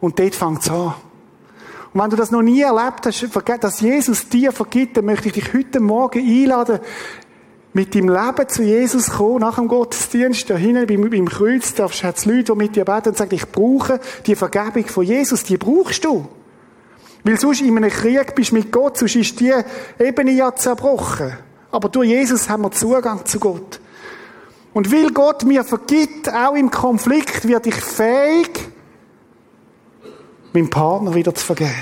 Und 0.00 0.18
dort 0.18 0.34
fängt 0.34 0.62
es 0.62 0.70
an. 0.70 0.94
Und 1.92 2.02
wenn 2.02 2.10
du 2.10 2.16
das 2.16 2.30
noch 2.30 2.42
nie 2.42 2.60
erlebt 2.60 3.06
hast, 3.06 3.26
dass 3.60 3.80
Jesus 3.80 4.28
dir 4.28 4.52
vergibt, 4.52 4.96
dann 4.96 5.06
möchte 5.06 5.28
ich 5.28 5.34
dich 5.34 5.54
heute 5.54 5.80
Morgen 5.80 6.18
einladen, 6.18 6.78
mit 7.72 7.94
deinem 7.94 8.08
Leben 8.08 8.48
zu 8.48 8.62
Jesus 8.62 9.10
kommen, 9.10 9.40
nach 9.40 9.56
dem 9.56 9.68
Gottesdienst, 9.68 10.48
da 10.48 10.56
hinten 10.56 10.86
beim, 10.86 11.10
beim 11.10 11.28
Kreuz, 11.28 11.74
darfst 11.74 12.02
du 12.02 12.06
jetzt 12.06 12.24
Leute, 12.24 12.52
die 12.52 12.58
mit 12.58 12.76
dir 12.76 12.86
beten 12.86 13.10
und 13.10 13.18
sagen, 13.18 13.34
ich 13.34 13.46
brauche 13.50 14.00
die 14.24 14.34
Vergebung 14.34 14.86
von 14.86 15.04
Jesus, 15.04 15.44
die 15.44 15.58
brauchst 15.58 16.04
du. 16.04 16.26
Weil 17.22 17.38
sonst 17.38 17.60
in 17.60 17.76
einem 17.76 17.90
Krieg 17.90 18.34
bist 18.34 18.52
mit 18.52 18.72
Gott, 18.72 18.96
sonst 18.96 19.16
ist 19.16 19.40
die 19.40 19.52
Ebene 19.98 20.30
ja 20.30 20.54
zerbrochen. 20.54 21.36
Aber 21.70 21.88
durch 21.88 22.08
Jesus 22.08 22.48
haben 22.48 22.62
wir 22.62 22.70
Zugang 22.70 23.26
zu 23.26 23.38
Gott. 23.38 23.80
Und 24.76 24.92
weil 24.92 25.10
Gott 25.10 25.42
mir 25.46 25.64
vergibt, 25.64 26.30
auch 26.30 26.54
im 26.54 26.70
Konflikt, 26.70 27.48
werde 27.48 27.70
ich 27.70 27.76
fähig, 27.76 28.50
meinem 30.52 30.68
Partner 30.68 31.14
wieder 31.14 31.34
zu 31.34 31.42
vergeben. 31.42 31.72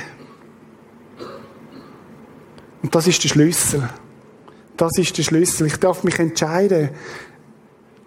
Und 2.85 2.95
das 2.95 3.09
ist 3.09 3.21
der 3.25 3.31
Schlüssel. 3.31 3.91
Das 4.77 4.97
ist 4.97 5.19
der 5.19 5.25
Schlüssel. 5.25 5.67
Ich 5.67 5.77
darf 5.79 6.05
mich 6.05 6.21
entscheiden, 6.21 6.91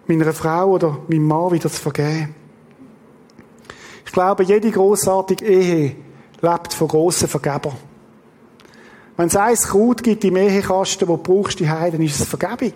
meiner 0.06 0.32
Frau 0.32 0.70
oder 0.70 1.00
meinem 1.06 1.24
Mann 1.24 1.52
wieder 1.52 1.68
zu 1.68 1.82
vergeben. 1.82 2.34
Ich 4.06 4.12
glaube, 4.12 4.42
jede 4.42 4.70
großartige 4.70 5.44
Ehe 5.44 5.96
lebt 6.40 6.72
von 6.72 6.88
grossen 6.88 7.28
Vergebern. 7.28 7.76
Wenn 9.18 9.26
es 9.26 9.36
ein 9.36 9.54
Kraut 9.54 10.02
gibt 10.02 10.24
im 10.24 10.36
Ehekasten, 10.36 11.06
wo 11.08 11.18
du 11.18 11.22
brauchst, 11.24 11.60
die 11.60 11.68
Heiden, 11.68 12.00
ist 12.00 12.18
es 12.18 12.26
Vergebung. 12.26 12.72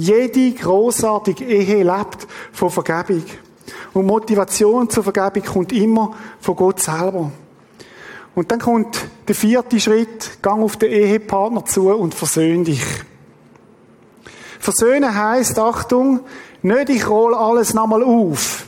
Jede 0.00 0.52
großartige 0.52 1.44
Ehe 1.44 1.82
lebt 1.82 2.26
von 2.52 2.70
Vergebung. 2.70 3.24
Und 3.92 4.06
Motivation 4.06 4.88
zur 4.88 5.04
Vergebung 5.04 5.44
kommt 5.44 5.72
immer 5.72 6.14
von 6.40 6.56
Gott 6.56 6.80
selber. 6.80 7.30
Und 8.34 8.50
dann 8.50 8.60
kommt 8.60 8.98
der 9.28 9.34
vierte 9.34 9.78
Schritt, 9.78 10.42
gang 10.42 10.62
auf 10.62 10.78
den 10.78 10.90
Ehepartner 10.90 11.66
zu 11.66 11.90
und 11.90 12.14
versöhn 12.14 12.64
dich. 12.64 12.82
Versöhnen 14.58 15.14
heisst, 15.14 15.58
Achtung, 15.58 16.20
nicht 16.62 16.88
ich 16.88 17.06
roll 17.06 17.34
alles 17.34 17.74
nochmal 17.74 18.02
auf. 18.02 18.64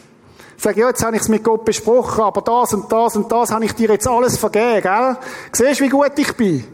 Sag, 0.58 0.76
ja, 0.76 0.88
jetzt 0.88 1.02
habe 1.02 1.16
ich 1.16 1.22
es 1.22 1.28
mit 1.28 1.42
Gott 1.42 1.64
besprochen, 1.64 2.24
aber 2.24 2.42
das 2.42 2.74
und 2.74 2.92
das 2.92 3.16
und 3.16 3.32
das 3.32 3.50
habe 3.50 3.64
ich 3.64 3.72
dir 3.72 3.88
jetzt 3.88 4.06
alles 4.06 4.36
vergeben, 4.36 4.82
gell? 4.82 5.16
Siehst 5.50 5.80
du, 5.80 5.84
wie 5.84 5.88
gut 5.88 6.12
ich 6.16 6.32
bin? 6.34 6.64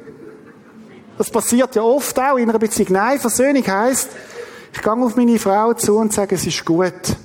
Das 1.16 1.30
passiert 1.30 1.76
ja 1.76 1.82
oft 1.82 2.18
auch 2.18 2.36
in 2.36 2.48
einer 2.48 2.58
Beziehung. 2.58 2.92
Nein, 2.92 3.18
Versöhnung 3.18 3.66
heisst, 3.66 4.10
ich 4.72 4.82
gehe 4.82 4.92
auf 4.92 5.16
meine 5.16 5.38
Frau 5.38 5.72
zu 5.74 5.96
und 5.96 6.12
sage, 6.12 6.34
es 6.34 6.46
ist 6.46 6.64
gut. 6.64 7.16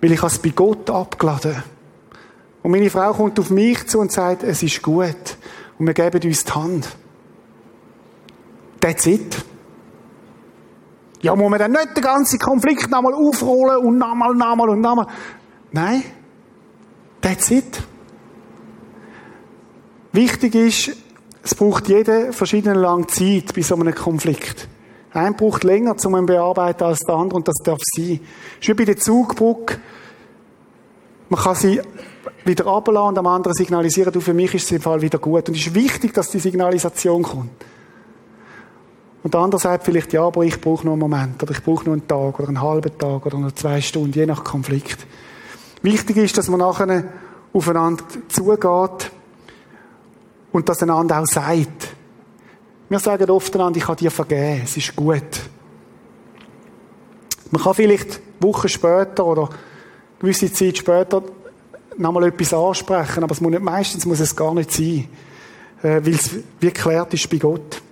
Weil 0.00 0.12
ich 0.12 0.22
es 0.22 0.38
bei 0.38 0.50
Gott 0.50 0.90
abgeladen. 0.90 1.62
Und 2.62 2.70
meine 2.70 2.90
Frau 2.90 3.12
kommt 3.12 3.38
auf 3.38 3.50
mich 3.50 3.86
zu 3.86 3.98
und 3.98 4.12
sagt, 4.12 4.42
es 4.42 4.62
ist 4.62 4.82
gut. 4.82 5.36
Und 5.78 5.86
wir 5.86 5.94
geben 5.94 6.20
uns 6.22 6.44
die 6.44 6.52
Hand. 6.52 6.88
That's 8.80 9.06
it. 9.06 9.44
Ja, 11.20 11.36
muss 11.36 11.50
man 11.50 11.58
dann 11.58 11.72
nicht 11.72 11.96
den 11.96 12.02
ganzen 12.02 12.38
Konflikt 12.38 12.90
nochmal 12.90 13.14
aufrollen 13.14 13.86
und 13.86 13.98
nochmal, 13.98 14.34
nochmal 14.34 14.68
und 14.70 14.80
nochmal. 14.80 15.06
Nein. 15.70 16.02
That's 17.20 17.50
it. 17.50 17.80
Wichtig 20.12 20.54
ist, 20.56 20.96
es 21.42 21.54
braucht 21.54 21.88
jede 21.88 22.32
verschiedene 22.32 22.74
lange 22.74 23.06
Zeit 23.06 23.54
bei 23.54 23.62
so 23.62 23.76
einem 23.76 23.94
Konflikt. 23.94 24.68
Ein 25.14 25.36
braucht 25.36 25.64
länger 25.64 25.96
zum 25.96 26.24
bearbeiten 26.24 26.84
als 26.84 27.00
der 27.00 27.14
andere 27.14 27.36
und 27.36 27.48
das 27.48 27.56
darf 27.62 27.80
sein. 27.94 28.20
Ist 28.60 28.68
wie 28.68 28.74
bei 28.74 28.84
der 28.84 28.96
Zugbrücke. 28.96 29.78
Man 31.28 31.40
kann 31.40 31.54
sie 31.54 31.80
wieder 32.44 32.64
runterlassen 32.64 33.08
und 33.08 33.18
am 33.18 33.26
anderen 33.26 33.54
signalisieren, 33.54 34.12
du, 34.12 34.20
für 34.20 34.34
mich 34.34 34.54
ist 34.54 34.64
es 34.64 34.72
im 34.72 34.80
Fall 34.80 35.00
wieder 35.02 35.18
gut. 35.18 35.48
Und 35.48 35.56
es 35.56 35.66
ist 35.66 35.74
wichtig, 35.74 36.14
dass 36.14 36.30
die 36.30 36.38
Signalisation 36.38 37.22
kommt. 37.22 37.50
Und 39.22 39.34
der 39.34 39.40
andere 39.40 39.60
sagt 39.60 39.84
vielleicht, 39.84 40.12
ja, 40.12 40.24
aber 40.24 40.42
ich 40.42 40.60
brauche 40.60 40.84
noch 40.84 40.92
einen 40.92 41.00
Moment, 41.00 41.42
oder 41.42 41.52
ich 41.52 41.62
brauche 41.62 41.84
noch 41.84 41.92
einen 41.92 42.08
Tag, 42.08 42.40
oder 42.40 42.48
einen 42.48 42.60
halben 42.60 42.98
Tag, 42.98 43.24
oder 43.24 43.38
noch 43.38 43.52
zwei 43.52 43.80
Stunden, 43.80 44.12
je 44.12 44.26
nach 44.26 44.42
Konflikt. 44.42 45.06
Wichtig 45.82 46.16
ist, 46.16 46.36
dass 46.36 46.48
man 46.48 46.60
nachher 46.60 47.04
aufeinander 47.52 48.04
zugeht 48.28 49.10
und 50.50 50.68
dass 50.68 50.82
einander 50.82 51.20
auch 51.20 51.26
sagt. 51.26 51.91
Wir 52.88 52.98
sagen 52.98 53.30
oft 53.30 53.54
einander, 53.54 53.78
ich 53.78 53.88
habe 53.88 53.96
dir 53.96 54.10
vergeben, 54.10 54.62
es 54.64 54.76
ist 54.76 54.94
gut. 54.94 55.22
Man 57.50 57.62
kann 57.62 57.74
vielleicht 57.74 58.20
Wochen 58.40 58.68
später 58.68 59.24
oder 59.24 59.48
gewisse 60.18 60.52
Zeit 60.52 60.78
später 60.78 61.22
nochmal 61.96 62.24
etwas 62.24 62.54
ansprechen, 62.54 63.22
aber 63.22 63.32
es 63.32 63.40
muss 63.40 63.50
nicht, 63.50 63.62
meistens 63.62 64.06
muss 64.06 64.20
es 64.20 64.34
gar 64.34 64.54
nicht 64.54 64.72
sein, 64.72 65.08
äh, 65.82 66.00
weil 66.04 66.14
es 66.14 66.30
wie 66.60 66.66
geklärt 66.66 67.14
ist 67.14 67.28
bei 67.30 67.36
Gott. 67.38 67.82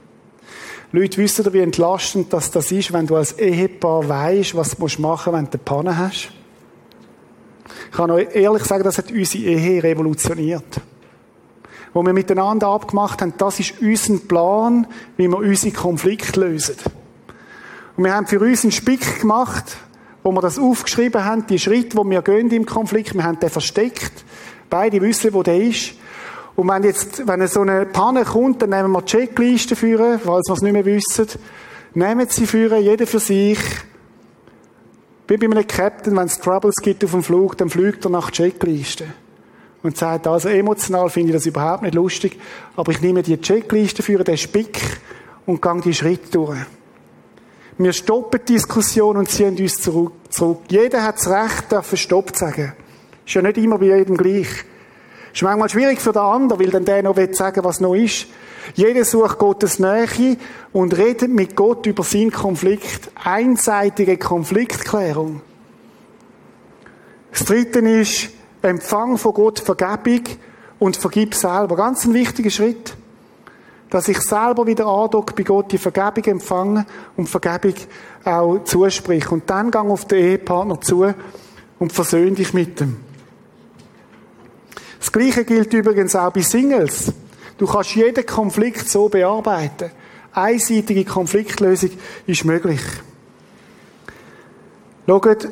Leute 0.93 1.19
wissen 1.19 1.53
wie 1.53 1.61
entlastend 1.61 2.33
das, 2.33 2.51
das 2.51 2.73
ist, 2.73 2.93
wenn 2.93 3.07
du 3.07 3.17
als 3.17 3.39
Ehepaar 3.39 4.09
weißt, 4.09 4.57
was 4.57 4.77
du 4.77 4.83
machen 4.83 5.01
musst, 5.03 5.27
wenn 5.27 5.45
du 5.45 5.51
eine 5.53 5.65
Panne 5.65 5.99
hast. 5.99 6.33
Ich 7.91 7.97
kann 7.97 8.11
euch 8.11 8.35
ehrlich 8.35 8.65
sagen, 8.65 8.83
das 8.83 8.99
hat 8.99 9.11
unsere 9.11 9.45
Ehe 9.45 9.83
revolutioniert 9.83 10.81
wo 11.93 12.03
wir 12.05 12.13
miteinander 12.13 12.69
abgemacht 12.69 13.23
haben, 13.23 13.35
das 13.39 13.61
ist 13.61 13.81
unser 13.81 14.19
Plan, 14.19 14.87
wie 15.17 15.29
wir 15.29 15.39
unsere 15.39 15.75
Konflikte 15.75 16.41
lösen. 16.41 16.77
Und 17.97 18.05
wir 18.05 18.15
haben 18.15 18.27
für 18.27 18.41
uns 18.41 18.63
einen 18.63 18.73
Spick 18.73 19.21
gemacht, 19.21 19.77
wo 20.23 20.33
wir 20.33 20.41
das 20.41 20.59
aufgeschrieben 20.59 21.25
haben, 21.25 21.47
die 21.47 21.59
Schritte, 21.59 21.97
wo 21.97 22.09
wir 22.09 22.23
gehen 22.23 22.51
im 22.51 22.67
Konflikt, 22.67 23.15
wir 23.15 23.25
haben 23.25 23.41
den 23.41 23.51
versteckt. 23.51 24.25
Beide 24.69 25.01
wissen, 25.01 25.33
wo 25.33 25.43
der 25.43 25.61
ist. 25.61 25.95
Und 26.57 26.69
wenn 26.69 26.83
jetzt, 26.85 27.27
wenn 27.27 27.47
so 27.49 27.63
eine 27.63 27.87
Panne 27.87 28.25
kommt, 28.25 28.63
dann 28.63 28.71
nehmen 28.71 28.93
wir 28.93 29.03
die 29.03 29.07
Checkliste 29.07 29.77
führen, 29.77 30.21
falls 30.23 30.49
wir 30.49 30.55
es 30.55 30.63
nicht 30.63 30.73
mehr 30.73 30.85
wissen. 30.85 31.27
Nehmen 31.95 32.27
sie 32.29 32.47
führen, 32.47 32.83
jeder 32.83 33.07
für 33.07 33.19
sich. 33.19 33.59
Wie 35.27 35.37
bei 35.37 35.47
einem 35.47 35.67
Captain, 35.67 36.17
wenn 36.17 36.27
es 36.27 36.39
Troubles 36.39 36.77
gibt 36.83 37.05
auf 37.05 37.13
dem 37.13 37.23
Flug, 37.23 37.57
dann 37.57 37.71
fliegt 37.71 38.05
er 38.05 38.11
nach 38.11 38.31
Checkliste. 38.31 39.07
Und 39.83 39.97
sagt, 39.97 40.27
also 40.27 40.49
emotional 40.49 41.09
finde 41.09 41.31
ich 41.31 41.37
das 41.37 41.47
überhaupt 41.47 41.83
nicht 41.83 41.95
lustig, 41.95 42.39
aber 42.77 42.93
ich 42.93 43.01
nehme 43.01 43.23
die 43.23 43.41
Checkliste 43.41 44.03
für 44.03 44.23
den 44.23 44.37
Spick 44.37 44.79
und 45.47 45.63
gehe 45.63 45.81
die 45.81 45.95
Schritte 45.95 46.31
durch. 46.33 46.59
Wir 47.79 47.95
stoppen 47.95 48.41
die 48.47 48.53
Diskussion 48.55 49.17
und 49.17 49.31
ziehen 49.31 49.57
uns 49.57 49.81
zurück. 49.81 50.13
Jeder 50.69 51.03
hat 51.03 51.17
das 51.17 51.31
Recht, 51.31 51.65
dafür 51.71 51.97
Stopp 51.97 52.37
zu 52.37 52.45
sagen. 52.45 52.75
Ist 53.25 53.35
ja 53.35 53.41
nicht 53.41 53.57
immer 53.57 53.79
bei 53.79 53.87
jedem 53.87 54.19
gleich. 54.19 54.49
Ist 55.33 55.43
manchmal 55.43 55.71
schwierig 55.71 55.99
für 55.99 56.13
den 56.13 56.21
anderen, 56.21 56.61
weil 56.61 56.71
dann 56.71 56.85
der 56.85 57.03
noch 57.03 57.17
sagen 57.33 57.57
will, 57.57 57.65
was 57.65 57.81
noch 57.81 57.95
ist. 57.95 58.27
Jeder 58.75 59.05
sucht 59.05 59.39
Gottes 59.39 59.79
Nähe 59.79 60.37
und 60.73 60.97
redet 60.99 61.31
mit 61.31 61.57
Gott 61.57 61.87
über 61.87 62.03
seinen 62.03 62.31
Konflikt. 62.31 63.11
Einseitige 63.15 64.19
Konfliktklärung. 64.19 65.41
Das 67.33 67.45
dritte 67.45 67.79
ist, 67.79 68.31
Empfang 68.63 69.17
von 69.17 69.35
Gott 69.35 69.61
Vergebung 69.61 70.25
und 70.79 70.97
vergib 70.97 71.35
selber. 71.35 71.77
Ganz 71.77 72.05
ein 72.05 72.15
wichtiger 72.15 72.51
Schritt. 72.51 72.95
Dass 73.89 74.09
ich 74.09 74.21
selber 74.21 74.67
wieder 74.67 74.87
andocke 74.87 75.35
bei 75.35 75.43
Gott 75.43 75.73
die 75.73 75.79
Vergebung 75.79 76.25
empfange 76.25 76.87
und 77.17 77.29
Vergebung 77.29 77.75
auch 78.25 78.63
zuspreche. 78.65 79.31
Und 79.31 79.49
dann 79.51 79.71
gang 79.71 79.91
auf 79.91 80.05
den 80.05 80.19
Ehepartner 80.19 80.81
zu 80.81 81.13
und 81.79 81.93
versöhn 81.93 82.35
dich 82.35 82.55
mit 82.55 82.81
ihm. 82.81 82.99
Das 85.01 85.11
Gleiche 85.11 85.45
gilt 85.45 85.73
übrigens 85.73 86.15
auch 86.15 86.31
bei 86.31 86.43
Singles. 86.43 87.13
Du 87.57 87.67
kannst 87.67 87.97
jeden 87.97 88.25
Konflikt 88.25 88.89
so 88.89 89.09
bearbeiten. 89.09 89.91
Einseitige 90.33 91.05
Konfliktlösung 91.05 91.91
ist 92.27 92.45
möglich. 92.45 92.81
Schaut, 95.07 95.49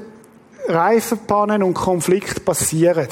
Reifenpannen 0.68 1.62
und 1.62 1.74
Konflikt 1.74 2.44
passieren. 2.44 3.09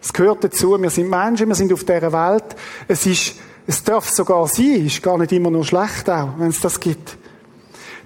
Es 0.00 0.12
gehört 0.12 0.44
dazu. 0.44 0.80
Wir 0.80 0.90
sind 0.90 1.10
Menschen, 1.10 1.48
wir 1.48 1.54
sind 1.54 1.72
auf 1.72 1.84
dieser 1.84 2.12
Welt. 2.12 2.56
Es 2.86 3.04
ist, 3.04 3.34
es 3.66 3.82
darf 3.82 4.08
sogar 4.08 4.46
sein, 4.46 4.86
ist 4.86 5.02
gar 5.02 5.18
nicht 5.18 5.32
immer 5.32 5.50
nur 5.50 5.64
schlecht 5.64 6.08
auch, 6.08 6.30
wenn 6.38 6.48
es 6.48 6.60
das 6.60 6.78
gibt. 6.78 7.16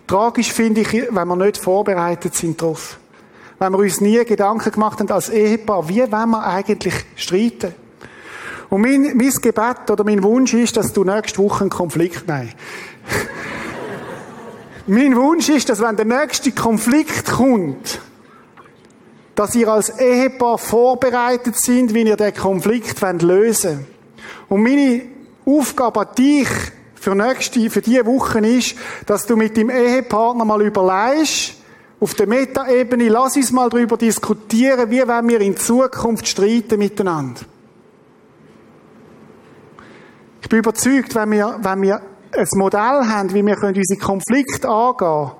Tragisch 0.06 0.52
finde 0.52 0.80
ich, 0.80 0.92
wenn 0.92 1.28
wir 1.28 1.36
nicht 1.36 1.58
vorbereitet 1.58 2.34
sind 2.34 2.60
darauf. 2.60 2.98
Wenn 3.58 3.72
wir 3.72 3.78
uns 3.78 4.00
nie 4.00 4.24
Gedanken 4.24 4.72
gemacht 4.72 4.98
haben 4.98 5.10
als 5.10 5.28
Ehepaar, 5.28 5.88
wie 5.88 6.00
wollen 6.00 6.30
wir 6.30 6.44
eigentlich 6.44 6.94
streiten? 7.14 7.74
Und 8.68 8.80
mein, 8.80 9.16
mein 9.16 9.30
Gebet 9.30 9.90
oder 9.90 10.02
mein 10.02 10.22
Wunsch 10.22 10.54
ist, 10.54 10.76
dass 10.76 10.92
du 10.92 11.04
nächste 11.04 11.38
Woche 11.38 11.60
einen 11.60 11.70
Konflikt, 11.70 12.26
nein. 12.26 12.52
Mein 14.86 15.14
Wunsch 15.14 15.48
ist, 15.48 15.68
dass 15.68 15.80
wenn 15.80 15.96
der 15.96 16.06
nächste 16.06 16.50
Konflikt 16.50 17.30
kommt, 17.30 18.00
dass 19.34 19.54
ihr 19.54 19.68
als 19.68 19.98
Ehepaar 19.98 20.58
vorbereitet 20.58 21.56
sind, 21.56 21.94
wie 21.94 22.02
ihr 22.02 22.16
den 22.16 22.34
Konflikt 22.34 23.00
lösen 23.22 23.78
wollt. 23.78 23.86
Und 24.48 24.62
meine 24.62 25.02
Aufgabe 25.46 26.00
an 26.00 26.14
dich 26.18 26.48
für 26.94 27.14
nächste, 27.14 27.70
für 27.70 27.80
diese 27.80 28.04
Woche 28.06 28.40
ist, 28.40 28.74
dass 29.06 29.26
du 29.26 29.36
mit 29.36 29.56
dem 29.56 29.70
Ehepartner 29.70 30.44
mal 30.44 30.62
überlegst, 30.62 31.54
auf 32.00 32.14
der 32.14 32.26
Metaebene, 32.26 33.08
lass 33.08 33.36
uns 33.36 33.52
mal 33.52 33.70
darüber 33.70 33.96
diskutieren, 33.96 34.90
wie 34.90 35.06
wollen 35.06 35.28
wir 35.28 35.40
in 35.40 35.56
Zukunft 35.56 36.26
streiten 36.26 36.78
miteinander. 36.78 37.40
Ich 40.42 40.48
bin 40.48 40.58
überzeugt, 40.58 41.14
wenn 41.14 41.30
wir, 41.30 41.60
wenn 41.62 41.82
wir 41.82 42.02
ein 42.36 42.48
Modell 42.54 43.06
haben, 43.06 43.32
wie 43.34 43.44
wir 43.44 43.62
unsere 43.62 44.00
Konflikte 44.00 44.68
angehen 44.68 44.96
können, 44.98 45.30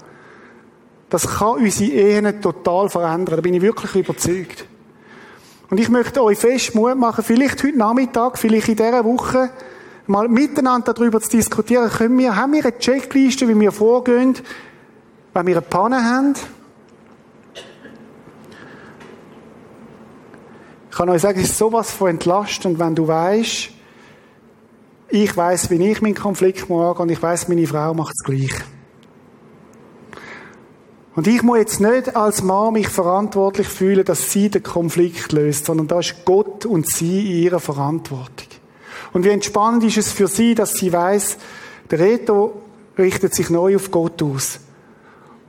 das 1.10 1.26
kann 1.28 1.58
unsere 1.58 1.90
Ehen 1.90 2.40
total 2.40 2.88
verändern. 2.88 3.36
Da 3.36 3.42
bin 3.42 3.54
ich 3.54 3.60
wirklich 3.62 3.94
überzeugt. 3.94 4.64
Und 5.68 5.78
ich 5.78 5.88
möchte 5.88 6.22
euch 6.22 6.38
fest 6.38 6.74
Mut 6.74 6.96
machen, 6.96 7.24
vielleicht 7.24 7.62
heute 7.62 7.76
Nachmittag, 7.76 8.38
vielleicht 8.38 8.68
in 8.68 8.76
dieser 8.76 9.04
Woche, 9.04 9.50
mal 10.06 10.28
miteinander 10.28 10.92
darüber 10.92 11.20
zu 11.20 11.30
diskutieren, 11.30 11.88
können 11.90 12.18
wir, 12.18 12.36
haben 12.36 12.52
wir 12.52 12.64
eine 12.64 12.78
Checkliste, 12.78 13.48
wie 13.48 13.58
wir 13.58 13.72
vorgehen, 13.72 14.36
wenn 15.32 15.46
wir 15.46 15.56
eine 15.56 15.62
Panne 15.62 16.04
haben? 16.04 16.34
Ich 20.90 20.96
kann 20.96 21.08
euch 21.08 21.22
sagen, 21.22 21.40
es 21.40 21.50
ist 21.50 21.58
sowas 21.58 21.90
von 21.90 22.08
entlastend, 22.08 22.78
wenn 22.78 22.94
du 22.94 23.08
weißt, 23.08 23.70
ich 25.12 25.36
weiß, 25.36 25.70
wie 25.70 25.90
ich 25.90 26.00
meinen 26.00 26.14
Konflikt 26.14 26.70
mag 26.70 26.98
und 26.98 27.10
ich 27.10 27.22
weiß, 27.22 27.48
meine 27.48 27.66
Frau 27.66 27.92
macht 27.92 28.14
es 28.18 28.24
gleich. 28.24 28.54
Und 31.14 31.26
ich 31.26 31.42
muss 31.42 31.58
jetzt 31.58 31.80
nicht 31.80 32.16
als 32.16 32.42
Mann 32.42 32.72
mich 32.72 32.88
verantwortlich 32.88 33.68
fühlen, 33.68 34.06
dass 34.06 34.32
sie 34.32 34.48
den 34.48 34.62
Konflikt 34.62 35.32
löst, 35.32 35.66
sondern 35.66 35.86
da 35.86 36.00
ist 36.00 36.24
Gott 36.24 36.64
und 36.64 36.88
sie 36.88 37.30
in 37.30 37.42
ihrer 37.42 37.60
Verantwortung. 37.60 38.48
Und 39.12 39.26
wie 39.26 39.28
entspannend 39.28 39.84
ist 39.84 39.98
es 39.98 40.10
für 40.10 40.28
sie, 40.28 40.54
dass 40.54 40.72
sie 40.72 40.90
weiß, 40.90 41.36
der 41.90 41.98
Reto 41.98 42.62
richtet 42.96 43.34
sich 43.34 43.50
neu 43.50 43.76
auf 43.76 43.90
Gott 43.90 44.22
aus. 44.22 44.60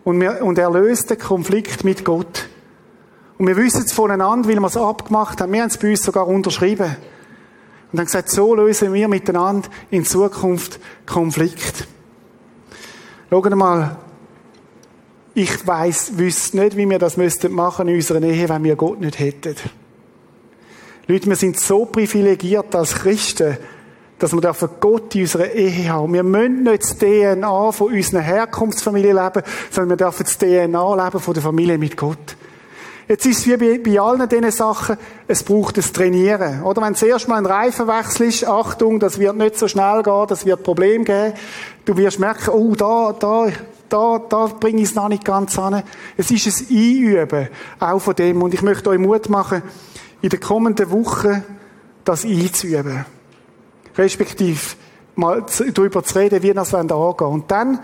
Und, 0.04 0.20
wir, 0.20 0.44
und 0.44 0.58
er 0.58 0.72
löst 0.72 1.10
den 1.10 1.20
Konflikt 1.20 1.86
mit 1.86 2.04
Gott. 2.04 2.50
Und 3.38 3.48
wir 3.48 3.56
wissen 3.56 3.84
es 3.86 3.94
voneinander, 3.94 4.50
weil 4.50 4.60
wir 4.60 4.68
es 4.68 4.76
abgemacht 4.76 5.40
haben. 5.40 5.54
Wir 5.54 5.62
haben 5.62 5.70
es 5.70 5.78
bei 5.78 5.92
uns 5.92 6.04
sogar 6.04 6.28
unterschrieben. 6.28 6.98
Und 7.94 7.98
dann 7.98 8.08
gesagt, 8.08 8.32
so 8.32 8.56
lösen 8.56 8.92
wir 8.92 9.08
miteinander 9.08 9.70
in 9.92 10.04
Zukunft 10.04 10.80
Konflikt. 11.06 11.88
Schauen 13.30 13.56
mal, 13.56 13.98
ich 15.36 15.68
weiss, 15.68 16.18
wüsste 16.18 16.58
nicht, 16.58 16.76
wie 16.76 16.90
wir 16.90 16.98
das 16.98 17.18
müssten 17.18 17.52
machen 17.52 17.88
in 17.88 17.96
unserer 17.96 18.24
Ehe, 18.24 18.50
wenn 18.50 18.64
wir 18.64 18.76
Gott 18.76 19.00
nicht 19.00 19.20
hätten. 19.20 19.56
Leute, 21.06 21.30
wir 21.30 21.36
sind 21.36 21.60
so 21.60 21.86
privilegiert 21.86 22.76
als 22.76 22.96
Christen, 22.96 23.60
dass 24.18 24.34
wir 24.34 24.70
Gott 24.80 25.14
in 25.14 25.22
unserer 25.22 25.52
Ehe 25.52 25.88
haben. 25.90 26.14
Wir 26.14 26.24
müssen 26.24 26.64
nicht 26.64 26.82
das 26.82 26.98
DNA 26.98 27.72
von 27.74 27.94
unserer 27.94 28.22
Herkunftsfamilie 28.22 29.14
leben, 29.14 29.44
sondern 29.70 30.00
wir 30.00 30.06
dürfen 30.06 30.24
das 30.24 30.38
DNA 30.40 31.06
leben 31.06 31.20
von 31.20 31.34
der 31.36 31.44
Familie 31.44 31.78
mit 31.78 31.96
Gott. 31.96 32.38
Jetzt 33.08 33.26
ist 33.26 33.40
es 33.40 33.48
wie 33.48 33.58
bei, 33.58 33.80
bei 33.80 34.00
allen 34.00 34.30
diesen 34.30 34.52
Sachen, 34.52 34.98
es 35.28 35.44
braucht 35.44 35.78
das 35.78 35.92
Trainieren. 35.92 36.64
Oder 36.64 36.82
wenn 36.82 36.96
zuerst 36.96 37.28
mal 37.28 37.38
ein 37.38 37.46
Reifenwechsel 37.46 38.28
ist, 38.28 38.48
Achtung, 38.48 39.00
das 39.00 39.20
wird 39.20 39.36
nicht 39.36 39.58
so 39.58 39.68
schnell 39.68 40.02
gehen, 40.04 40.26
das 40.28 40.46
wird 40.46 40.64
Problem 40.64 41.04
geben. 41.04 41.34
Du 41.84 41.98
wirst 41.98 42.20
merken, 42.20 42.52
oh, 42.52 42.76
da, 42.76 43.14
da, 43.20 43.48
da, 43.90 44.20
da 44.30 44.46
bringe 44.48 44.82
ich 44.82 44.90
es 44.90 44.96
noch 44.96 45.10
nicht 45.10 45.26
ganz 45.26 45.60
an. 45.60 45.84
Es 46.16 46.32
ist 46.32 46.48
ein 46.48 46.78
Einüben, 46.78 47.50
auch 47.80 48.00
von 48.00 48.16
dem. 48.16 48.42
Und 48.42 48.54
ich 48.54 48.62
möchte 48.62 48.90
euch 48.90 49.00
Mut 49.00 49.30
machen, 49.30 49.64
in 50.22 50.30
den 50.30 50.40
kommenden 50.40 50.90
Wochen 50.90 51.44
das 52.06 52.24
einzuüben. 52.24 53.06
Respektive 53.98 54.60
mal 55.16 55.46
darüber 55.74 56.04
zu 56.04 56.20
reden, 56.20 56.42
wie 56.42 56.54
das 56.54 56.74
angehen. 56.74 57.28
Und 57.28 57.52
dann, 57.52 57.80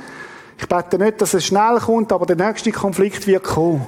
ich 0.58 0.68
bete 0.68 0.98
nicht, 0.98 1.22
dass 1.22 1.34
es 1.34 1.46
schnell 1.46 1.78
kommt, 1.80 2.14
aber 2.14 2.26
der 2.26 2.38
nächste 2.38 2.72
Konflikt 2.72 3.28
wird 3.28 3.44
kommen. 3.44 3.86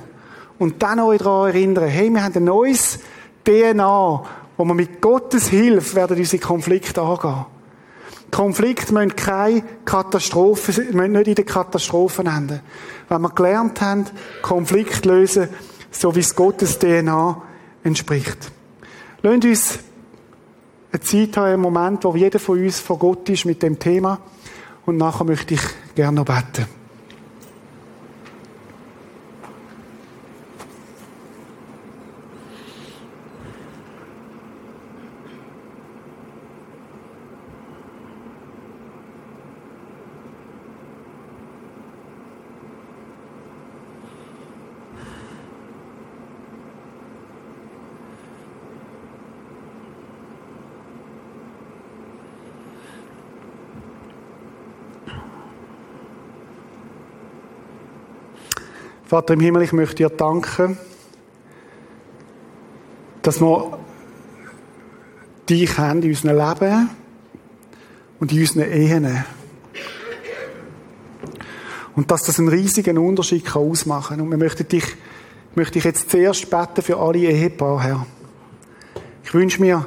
Und 0.61 0.83
dann 0.83 0.99
euch 0.99 1.17
daran 1.17 1.49
erinnern, 1.49 1.87
hey, 1.87 2.07
wir 2.11 2.23
haben 2.23 2.35
ein 2.35 2.43
neues 2.43 2.99
DNA, 3.43 4.23
wo 4.57 4.63
wir 4.63 4.75
mit 4.75 5.01
Gottes 5.01 5.47
Hilfe 5.47 5.95
werden 5.95 6.19
unsere 6.19 6.39
Konflikte 6.39 7.01
angehen. 7.01 7.47
Konflikte 8.29 8.93
müssen 8.93 9.15
keine 9.15 9.63
Katastrophe, 9.85 10.83
müssen 10.93 11.13
nicht 11.13 11.27
in 11.29 11.33
der 11.33 11.45
Katastrophe 11.45 12.21
enden. 12.21 12.59
Wenn 13.09 13.21
wir 13.21 13.29
gelernt 13.31 13.81
haben, 13.81 14.05
Konflikt 14.43 15.03
lösen, 15.05 15.49
so 15.89 16.13
wie 16.15 16.19
es 16.19 16.35
Gottes 16.35 16.77
DNA 16.77 17.41
entspricht. 17.83 18.51
Lasst 19.23 19.43
uns 19.43 19.79
eine 20.91 21.01
Zeit 21.01 21.37
haben, 21.37 21.53
einen 21.53 21.61
Moment, 21.63 22.03
wo 22.03 22.15
jeder 22.15 22.37
von 22.37 22.63
uns 22.63 22.79
vor 22.79 22.99
Gott 22.99 23.27
ist 23.29 23.45
mit 23.45 23.63
dem 23.63 23.79
Thema. 23.79 24.19
Und 24.85 24.97
nachher 24.97 25.23
möchte 25.23 25.55
ich 25.55 25.61
gerne 25.95 26.17
noch 26.17 26.25
beten. 26.25 26.80
Vater 59.11 59.33
im 59.33 59.41
Himmel, 59.41 59.63
ich 59.63 59.73
möchte 59.73 59.95
dir 59.95 60.09
danken, 60.09 60.77
dass 63.23 63.41
wir 63.41 63.77
dich 65.49 65.77
haben 65.77 66.01
in 66.01 66.11
unserem 66.11 66.37
Leben 66.37 66.89
und 68.21 68.31
in 68.31 68.39
unseren 68.39 68.71
Ehen. 68.71 69.25
Und 71.93 72.09
dass 72.09 72.23
das 72.23 72.39
einen 72.39 72.47
riesigen 72.47 72.97
Unterschied 72.97 73.43
kann 73.43 73.63
ausmachen 73.63 74.15
kann. 74.15 74.21
Und 74.21 74.31
wir 74.31 74.37
möchten 74.37 74.65
dich, 74.69 74.85
möchte 75.55 75.79
ich 75.79 75.83
jetzt 75.83 76.09
zuerst 76.09 76.49
beten 76.49 76.81
für 76.81 76.95
alle 76.95 77.19
Ehepaare, 77.19 77.83
Herr. 77.83 78.05
Ich 79.25 79.33
wünsche 79.33 79.59
mir 79.59 79.85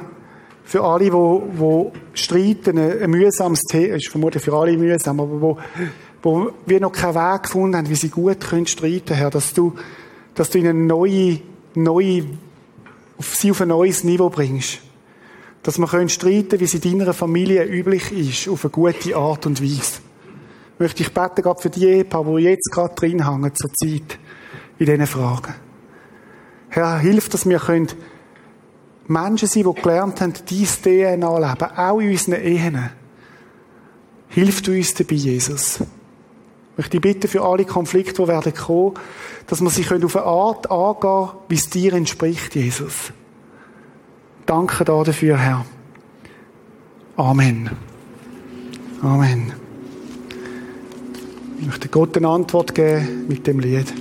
für 0.63 0.83
alle, 0.83 1.11
wo, 1.11 1.49
wo 1.55 1.93
streiten, 2.13 2.77
ein 2.77 3.09
mühsames 3.09 3.61
Thema, 3.61 3.95
ist 3.95 4.07
vermutlich 4.07 4.43
für 4.43 4.53
alle 4.53 4.77
mühsam, 4.77 5.19
aber 5.19 5.41
wo, 5.41 5.57
wo 6.25 6.51
wir 6.65 6.79
noch 6.79 6.91
keinen 6.91 7.13
Weg 7.13 7.43
gefunden 7.43 7.77
haben, 7.77 7.87
wie 7.87 7.95
sie 7.95 8.09
gut 8.09 8.41
können 8.41 8.65
streiten, 8.65 9.13
Herr, 9.13 9.29
dass 9.29 9.53
du, 9.53 9.75
dass 10.33 10.49
du 10.49 10.57
ihnen 10.57 10.87
neue, 10.87 11.39
neue, 11.75 12.25
auf 13.19 13.35
sie 13.35 13.51
auf 13.51 13.61
ein 13.61 13.67
neues 13.67 14.03
Niveau 14.03 14.31
bringst. 14.31 14.79
Dass 15.61 15.77
wir 15.77 15.85
können 15.85 16.09
streiten, 16.09 16.59
wie 16.59 16.63
es 16.63 16.73
in 16.73 16.81
deiner 16.81 17.13
Familie 17.13 17.63
üblich 17.65 18.11
ist, 18.11 18.49
auf 18.49 18.65
eine 18.65 18.71
gute 18.71 19.15
Art 19.15 19.45
und 19.45 19.61
Weise. 19.61 20.01
Möchte 20.79 21.03
ich 21.03 21.13
beten, 21.13 21.43
gerade 21.43 21.61
für 21.61 21.69
die 21.69 21.85
Ehepaare, 21.85 22.37
die 22.37 22.45
jetzt 22.45 22.71
gerade 22.71 22.95
drin 22.95 23.29
hängen, 23.29 23.53
zur 23.53 23.71
Zeit, 23.75 24.17
in 24.79 24.85
diesen 24.87 25.05
Fragen. 25.05 25.53
Herr, 26.69 26.97
hilf, 26.97 27.29
dass 27.29 27.47
wir 27.47 27.59
können 27.59 27.89
Menschen 29.07 29.47
sein, 29.47 29.63
die 29.63 29.79
gelernt 29.79 30.21
haben, 30.21 30.33
dies 30.49 30.81
DNA 30.81 31.37
leben, 31.37 31.77
auch 31.77 31.99
in 31.99 32.09
unseren 32.09 32.41
Ehen. 32.41 32.89
Hilf 34.29 34.63
du 34.63 34.71
uns 34.71 34.95
dabei, 34.95 35.13
Jesus. 35.13 35.81
Ich 36.75 36.79
möchte 36.79 36.99
bitten 36.99 37.29
für 37.29 37.41
alle 37.41 37.63
Konflikte, 37.63 38.21
die 38.21 38.27
werden 38.27 38.53
kommen, 38.53 38.95
dass 39.47 39.61
wir 39.61 39.69
sie 39.69 39.85
auf 40.03 40.15
eine 40.17 40.25
Art 40.25 40.69
angehen 40.69 41.29
wie 41.47 41.55
es 41.55 41.69
dir 41.69 41.93
entspricht, 41.93 42.53
Jesus. 42.53 43.13
Danke 44.45 44.83
dafür, 44.83 45.37
Herr. 45.37 45.65
Amen. 47.15 47.69
Amen. 49.01 49.53
Ich 51.61 51.65
möchte 51.65 51.87
Gott 51.87 52.17
eine 52.17 52.27
Antwort 52.27 52.75
geben 52.75 53.25
mit 53.29 53.47
dem 53.47 53.59
Lied. 53.59 53.93